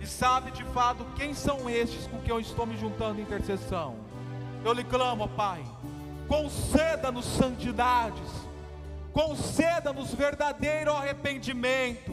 e 0.00 0.06
sabe 0.08 0.50
de 0.50 0.64
fato 0.64 1.06
quem 1.14 1.32
são 1.32 1.70
estes 1.70 2.08
com 2.08 2.18
quem 2.18 2.30
eu 2.30 2.40
estou 2.40 2.66
me 2.66 2.76
juntando 2.76 3.20
em 3.20 3.22
intercessão. 3.22 3.94
Eu 4.64 4.72
lhe 4.72 4.82
clamo, 4.82 5.28
Pai, 5.28 5.64
conceda-nos 6.26 7.26
santidades, 7.26 8.28
conceda-nos 9.12 10.12
verdadeiro 10.12 10.92
arrependimento, 10.92 12.10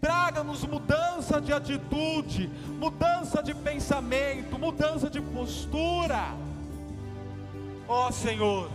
traga-nos 0.00 0.64
mudança 0.64 1.38
de 1.38 1.52
atitude, 1.52 2.50
mudança 2.78 3.42
de 3.42 3.52
pensamento, 3.52 4.58
mudança 4.58 5.10
de 5.10 5.20
postura. 5.20 6.34
Ó 7.86 8.08
oh, 8.08 8.12
Senhor, 8.12 8.70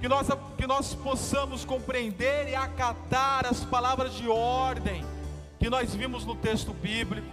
que 0.00 0.08
nós, 0.08 0.28
que 0.56 0.66
nós 0.66 0.94
possamos 0.94 1.64
compreender 1.64 2.48
e 2.48 2.54
acatar 2.54 3.46
as 3.46 3.62
palavras 3.64 4.14
de 4.14 4.28
ordem 4.28 5.04
que 5.58 5.68
nós 5.68 5.94
vimos 5.94 6.24
no 6.24 6.34
texto 6.34 6.72
bíblico. 6.72 7.28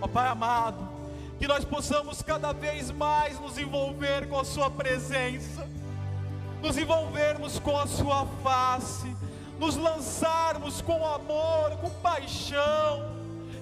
Ó 0.00 0.08
Pai 0.08 0.26
amado, 0.26 0.88
que 1.38 1.46
nós 1.46 1.64
possamos 1.64 2.22
cada 2.22 2.52
vez 2.52 2.90
mais 2.90 3.38
nos 3.38 3.56
envolver 3.56 4.28
com 4.28 4.38
a 4.38 4.44
Sua 4.44 4.68
presença, 4.68 5.66
nos 6.60 6.76
envolvermos 6.76 7.60
com 7.60 7.78
a 7.78 7.86
Sua 7.86 8.26
face, 8.42 9.14
nos 9.60 9.76
lançarmos 9.76 10.82
com 10.82 11.06
amor, 11.06 11.70
com 11.80 11.88
paixão, 12.00 13.14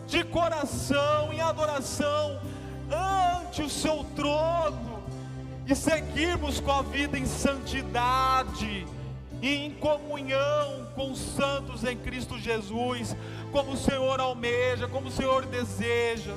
de 0.06 0.24
coração, 0.24 1.30
em 1.30 1.42
adoração, 1.42 2.40
ante 2.90 3.60
o 3.62 3.68
Seu 3.68 4.02
trono 4.16 4.93
e 5.66 5.74
seguirmos 5.74 6.60
com 6.60 6.72
a 6.72 6.82
vida 6.82 7.18
em 7.18 7.26
santidade, 7.26 8.86
e 9.40 9.56
em 9.56 9.70
comunhão 9.72 10.86
com 10.94 11.10
os 11.10 11.18
santos 11.18 11.84
em 11.84 11.96
Cristo 11.96 12.38
Jesus, 12.38 13.14
como 13.52 13.72
o 13.72 13.76
Senhor 13.76 14.20
almeja, 14.20 14.88
como 14.88 15.08
o 15.08 15.12
Senhor 15.12 15.44
deseja. 15.46 16.32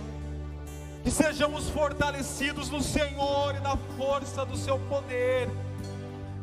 Que 1.03 1.11
sejamos 1.11 1.69
fortalecidos 1.69 2.69
no 2.69 2.81
Senhor 2.81 3.55
e 3.55 3.59
na 3.59 3.77
força 3.97 4.45
do 4.45 4.57
seu 4.57 4.77
poder, 4.79 5.49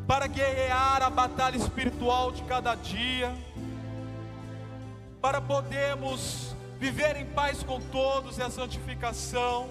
para 0.06 0.26
guerrear 0.26 1.02
a 1.02 1.10
batalha 1.10 1.56
espiritual 1.56 2.32
de 2.32 2.42
cada 2.44 2.74
dia, 2.74 3.34
para 5.20 5.40
podermos 5.40 6.54
viver 6.78 7.16
em 7.16 7.26
paz 7.26 7.62
com 7.62 7.80
todos 7.80 8.38
e 8.38 8.42
a 8.42 8.50
santificação, 8.50 9.68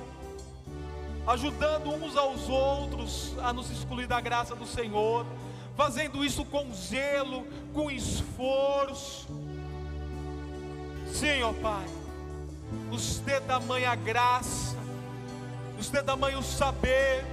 ajudando 1.25 1.89
uns 1.89 2.17
aos 2.17 2.49
outros 2.49 3.35
a 3.41 3.53
nos 3.53 3.69
excluir 3.69 4.07
da 4.07 4.19
graça 4.19 4.55
do 4.55 4.65
Senhor 4.65 5.25
fazendo 5.75 6.23
isso 6.23 6.45
com 6.45 6.71
zelo, 6.73 7.47
com 7.73 7.89
esforço. 7.89 9.27
Sim, 11.07 11.41
ó 11.43 11.53
Pai, 11.53 11.85
nos 12.89 13.19
dê 13.19 13.39
tamanha 13.41 13.93
graça, 13.95 14.75
nos 15.77 15.89
dê 15.89 16.01
tamanho 16.01 16.41
saber, 16.41 17.25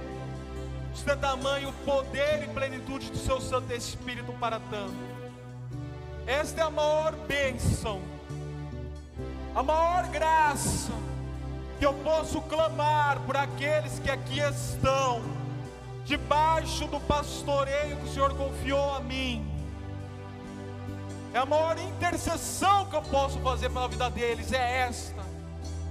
nos 0.91 1.03
dê 1.03 1.15
tamanho 1.15 1.73
poder 1.85 2.43
e 2.43 2.53
plenitude 2.53 3.09
do 3.11 3.17
Seu 3.17 3.41
Santo 3.41 3.71
Espírito 3.73 4.31
para 4.33 4.59
tanto. 4.59 5.11
Esta 6.27 6.61
é 6.61 6.63
a 6.63 6.69
maior 6.69 7.15
bênção, 7.27 8.01
a 9.55 9.63
maior 9.63 10.07
graça 10.07 10.91
que 11.81 11.85
eu 11.87 11.95
posso 11.95 12.39
clamar 12.41 13.19
por 13.21 13.35
aqueles 13.35 13.97
que 13.97 14.11
aqui 14.11 14.39
estão 14.39 15.19
debaixo 16.05 16.85
do 16.85 16.99
pastoreio 16.99 17.97
que 17.97 18.03
o 18.03 18.13
Senhor 18.13 18.35
confiou 18.35 18.93
a 18.93 18.99
mim. 18.99 19.43
É 21.33 21.39
a 21.39 21.45
maior 21.45 21.75
intercessão 21.79 22.85
que 22.85 22.95
eu 22.95 23.01
posso 23.01 23.39
fazer 23.39 23.71
pela 23.71 23.87
vida 23.87 24.11
deles, 24.11 24.53
é 24.53 24.81
esta: 24.81 25.23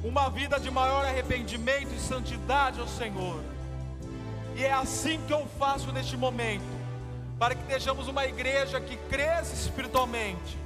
uma 0.05 0.31
vida 0.31 0.61
de 0.61 0.71
maior 0.71 1.05
arrependimento 1.05 1.93
e 1.93 1.99
santidade 1.99 2.79
ao 2.79 2.87
Senhor. 2.87 3.43
E 4.55 4.63
é 4.63 4.73
assim 4.73 5.21
que 5.27 5.33
eu 5.33 5.45
faço 5.59 5.91
neste 5.91 6.17
momento, 6.17 6.71
para 7.37 7.57
que 7.57 7.63
estejamos 7.63 8.07
uma 8.07 8.25
igreja 8.27 8.81
que 8.81 8.97
cresça 9.09 9.55
espiritualmente 9.55 10.57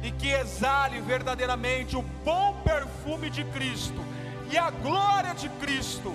e 0.00 0.12
que 0.12 0.28
exale 0.28 1.00
verdadeiramente 1.00 1.96
o 1.96 2.02
bom 2.24 2.54
perfume 2.62 3.30
de 3.30 3.42
Cristo 3.46 4.19
e 4.50 4.58
a 4.58 4.70
glória 4.70 5.34
de 5.34 5.48
Cristo 5.48 6.12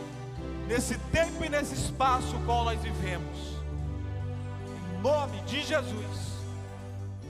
nesse 0.67 0.97
tempo 1.11 1.43
e 1.43 1.49
nesse 1.49 1.73
espaço 1.73 2.37
qual 2.45 2.65
nós 2.65 2.81
vivemos. 2.81 3.55
Em 4.67 5.01
nome 5.01 5.39
de 5.41 5.63
Jesus. 5.63 6.35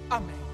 Amém. 0.10 0.45